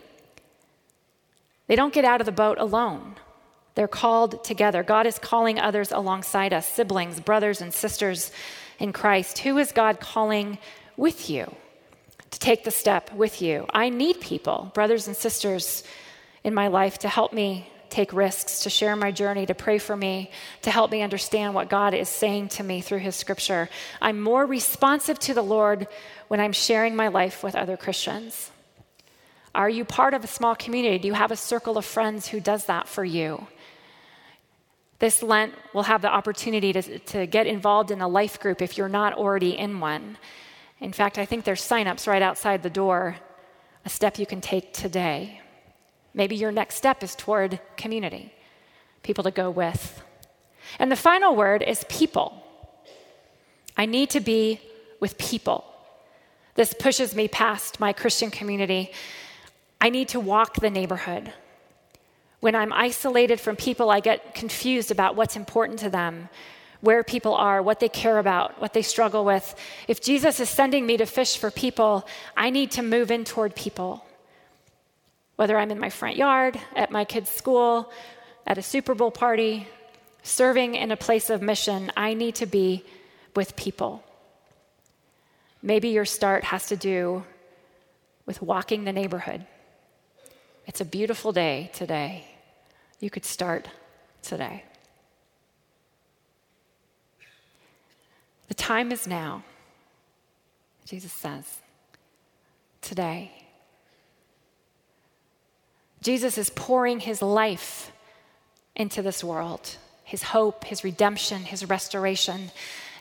They 1.67 1.75
don't 1.75 1.93
get 1.93 2.05
out 2.05 2.21
of 2.21 2.25
the 2.25 2.31
boat 2.31 2.57
alone. 2.57 3.15
They're 3.75 3.87
called 3.87 4.43
together. 4.43 4.83
God 4.83 5.05
is 5.05 5.19
calling 5.19 5.59
others 5.59 5.91
alongside 5.91 6.53
us, 6.53 6.67
siblings, 6.67 7.19
brothers, 7.19 7.61
and 7.61 7.73
sisters 7.73 8.31
in 8.79 8.93
Christ. 8.93 9.39
Who 9.39 9.57
is 9.57 9.71
God 9.71 9.99
calling 9.99 10.57
with 10.97 11.29
you 11.29 11.53
to 12.31 12.39
take 12.39 12.63
the 12.63 12.71
step 12.71 13.13
with 13.13 13.41
you? 13.41 13.65
I 13.73 13.89
need 13.89 14.21
people, 14.21 14.71
brothers 14.73 15.07
and 15.07 15.15
sisters 15.15 15.83
in 16.43 16.53
my 16.53 16.67
life, 16.67 16.99
to 16.99 17.09
help 17.09 17.33
me 17.33 17.69
take 17.89 18.13
risks, 18.13 18.61
to 18.61 18.69
share 18.69 18.95
my 18.95 19.11
journey, 19.11 19.45
to 19.45 19.53
pray 19.53 19.77
for 19.77 19.95
me, 19.95 20.31
to 20.61 20.71
help 20.71 20.91
me 20.91 21.01
understand 21.01 21.53
what 21.53 21.69
God 21.69 21.93
is 21.93 22.09
saying 22.09 22.49
to 22.49 22.63
me 22.63 22.81
through 22.81 22.99
His 22.99 23.15
scripture. 23.15 23.69
I'm 24.01 24.21
more 24.21 24.45
responsive 24.45 25.19
to 25.19 25.33
the 25.33 25.41
Lord 25.41 25.87
when 26.27 26.39
I'm 26.39 26.51
sharing 26.51 26.95
my 26.95 27.09
life 27.09 27.43
with 27.43 27.55
other 27.55 27.77
Christians. 27.77 28.51
Are 29.53 29.69
you 29.69 29.85
part 29.85 30.13
of 30.13 30.23
a 30.23 30.27
small 30.27 30.55
community? 30.55 30.97
Do 30.97 31.07
you 31.07 31.13
have 31.13 31.31
a 31.31 31.37
circle 31.37 31.77
of 31.77 31.85
friends 31.85 32.27
who 32.27 32.41
does 32.41 32.65
that 32.65 32.89
for 32.89 33.05
you? 33.05 33.47
This 34.99 35.21
Lent, 35.21 35.53
we'll 35.73 35.83
have 35.83 36.01
the 36.01 36.13
opportunity 36.13 36.71
to, 36.73 36.99
to 36.99 37.27
get 37.27 37.47
involved 37.47 37.91
in 37.91 38.01
a 38.01 38.07
life 38.07 38.39
group 38.39 38.61
if 38.61 38.77
you're 38.77 38.89
not 38.89 39.13
already 39.13 39.57
in 39.57 39.79
one. 39.79 40.17
In 40.79 40.93
fact, 40.93 41.17
I 41.17 41.25
think 41.25 41.43
there's 41.43 41.61
signups 41.61 42.07
right 42.07 42.21
outside 42.21 42.63
the 42.63 42.69
door, 42.69 43.17
a 43.83 43.89
step 43.89 44.17
you 44.17 44.25
can 44.25 44.41
take 44.41 44.73
today. 44.73 45.41
Maybe 46.13 46.35
your 46.35 46.51
next 46.51 46.75
step 46.75 47.03
is 47.03 47.13
toward 47.15 47.59
community, 47.75 48.33
people 49.03 49.23
to 49.25 49.31
go 49.31 49.49
with. 49.49 50.01
And 50.79 50.91
the 50.91 50.95
final 50.95 51.35
word 51.35 51.61
is 51.61 51.85
people. 51.89 52.41
I 53.77 53.85
need 53.85 54.09
to 54.11 54.21
be 54.21 54.61
with 54.99 55.17
people. 55.17 55.65
This 56.55 56.73
pushes 56.73 57.13
me 57.13 57.27
past 57.27 57.81
my 57.81 57.91
Christian 57.91 58.31
community. 58.31 58.91
I 59.81 59.89
need 59.89 60.07
to 60.09 60.19
walk 60.21 60.55
the 60.55 60.69
neighborhood. 60.69 61.33
When 62.45 62.53
I'm 62.53 62.71
isolated 62.71 63.39
from 63.39 63.55
people, 63.55 63.89
I 63.89 64.01
get 64.01 64.35
confused 64.35 64.91
about 64.91 65.15
what's 65.15 65.35
important 65.35 65.79
to 65.79 65.89
them, 65.89 66.29
where 66.79 67.03
people 67.03 67.33
are, 67.33 67.59
what 67.59 67.79
they 67.79 67.89
care 67.89 68.19
about, 68.19 68.61
what 68.61 68.71
they 68.71 68.83
struggle 68.83 69.25
with. 69.25 69.55
If 69.87 69.99
Jesus 69.99 70.39
is 70.39 70.47
sending 70.47 70.85
me 70.85 70.95
to 70.97 71.07
fish 71.07 71.37
for 71.37 71.49
people, 71.49 72.07
I 72.37 72.51
need 72.51 72.69
to 72.73 72.83
move 72.83 73.09
in 73.09 73.23
toward 73.23 73.55
people. 73.55 74.05
Whether 75.37 75.57
I'm 75.57 75.71
in 75.71 75.79
my 75.79 75.89
front 75.89 76.17
yard, 76.17 76.59
at 76.75 76.91
my 76.91 77.03
kids' 77.03 77.31
school, 77.31 77.91
at 78.45 78.59
a 78.59 78.61
Super 78.61 78.93
Bowl 78.93 79.09
party, 79.09 79.67
serving 80.21 80.75
in 80.75 80.91
a 80.91 80.97
place 80.97 81.31
of 81.31 81.41
mission, 81.41 81.91
I 81.97 82.13
need 82.13 82.35
to 82.35 82.45
be 82.45 82.85
with 83.35 83.55
people. 83.55 84.03
Maybe 85.63 85.89
your 85.89 86.05
start 86.05 86.43
has 86.43 86.67
to 86.67 86.77
do 86.77 87.23
with 88.27 88.39
walking 88.39 88.83
the 88.83 88.93
neighborhood. 88.93 89.47
It's 90.67 90.79
a 90.79 90.85
beautiful 90.85 91.31
day 91.31 91.71
today. 91.73 92.34
You 93.05 93.11
could 93.11 93.23
start 93.23 93.67
today. 94.23 94.63
The 98.47 98.55
time 98.55 98.91
is 98.91 99.05
now, 99.05 99.43
Jesus 100.85 101.11
says, 101.11 101.59
today. 102.81 103.31
Jesus 106.01 106.39
is 106.39 106.49
pouring 106.49 106.99
his 106.99 107.21
life 107.21 107.91
into 108.75 109.03
this 109.03 109.23
world 109.23 109.77
his 110.03 110.23
hope, 110.23 110.63
his 110.63 110.83
redemption, 110.83 111.43
his 111.43 111.69
restoration. 111.69 112.49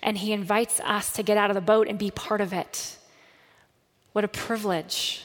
And 0.02 0.18
he 0.18 0.34
invites 0.34 0.80
us 0.80 1.14
to 1.14 1.22
get 1.22 1.38
out 1.38 1.48
of 1.48 1.54
the 1.54 1.62
boat 1.62 1.88
and 1.88 1.98
be 1.98 2.10
part 2.10 2.42
of 2.42 2.52
it. 2.52 2.98
What 4.12 4.22
a 4.22 4.28
privilege 4.28 5.24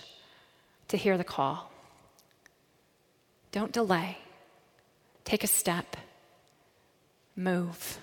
to 0.88 0.96
hear 0.96 1.18
the 1.18 1.26
call. 1.26 1.70
Don't 3.52 3.74
delay, 3.74 4.20
take 5.24 5.44
a 5.44 5.48
step, 5.48 5.96
move. 7.36 8.00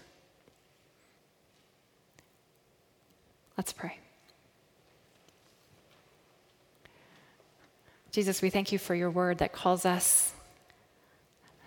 Let's 3.57 3.72
pray. 3.72 3.98
Jesus, 8.12 8.40
we 8.40 8.50
thank 8.50 8.72
you 8.72 8.79
for 8.79 8.94
your 8.94 9.11
word 9.11 9.38
that 9.38 9.52
calls 9.52 9.85
us 9.85 10.33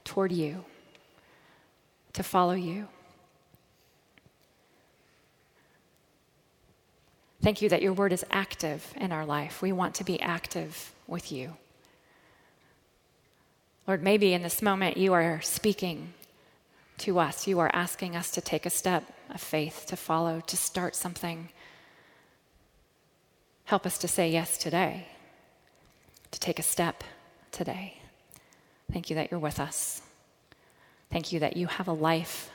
toward 0.04 0.32
you, 0.32 0.66
to 2.14 2.24
follow 2.24 2.54
you. 2.54 2.88
Thank 7.42 7.62
you 7.62 7.70
that 7.70 7.82
your 7.82 7.94
word 7.94 8.12
is 8.12 8.26
active 8.32 8.94
in 8.96 9.12
our 9.12 9.26
life. 9.26 9.62
We 9.62 9.72
want 9.72 9.96
to 9.96 10.04
be 10.04 10.20
active 10.20 10.94
with 11.08 11.32
you. 11.32 11.54
Lord, 13.90 14.04
maybe 14.04 14.36
in 14.36 14.44
this 14.44 14.62
moment 14.62 14.98
you 14.98 15.14
are 15.14 15.42
speaking 15.42 16.14
to 17.00 17.18
us. 17.18 17.48
You 17.48 17.58
are 17.58 17.72
asking 17.74 18.16
us 18.16 18.30
to 18.30 18.40
take 18.40 18.68
a 18.68 18.70
step 18.70 19.04
of 19.32 19.42
faith, 19.42 19.86
to 19.88 19.96
follow, 19.96 20.44
to 20.46 20.56
start 20.56 20.96
something. 20.96 21.50
Help 23.66 23.88
us 23.88 23.98
to 23.98 24.08
say 24.08 24.30
yes 24.30 24.60
today 24.60 25.08
to 26.30 26.40
take 26.40 26.60
a 26.60 26.62
step 26.62 27.04
today. 27.52 28.00
Thank 28.94 29.10
you 29.10 29.16
that 29.16 29.32
you're 29.32 29.40
with 29.40 29.60
us. 29.60 30.04
Thank 31.12 31.32
you 31.32 31.40
that 31.40 31.58
you 31.58 31.66
have 31.66 31.88
a 31.88 31.92
life 31.92 32.52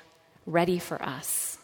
ready 0.46 0.78
for 0.78 1.02
us 1.02 1.58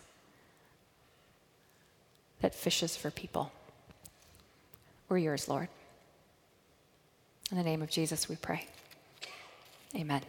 that 2.41 2.57
fishes 2.57 2.97
for 2.97 3.13
people. 3.13 3.53
We're 5.09 5.19
yours, 5.19 5.49
Lord. 5.49 5.69
In 7.53 7.57
the 7.57 7.63
name 7.63 7.83
of 7.83 7.91
Jesus, 7.91 8.29
we 8.29 8.35
pray. 8.35 8.67
Amen. 9.95 10.23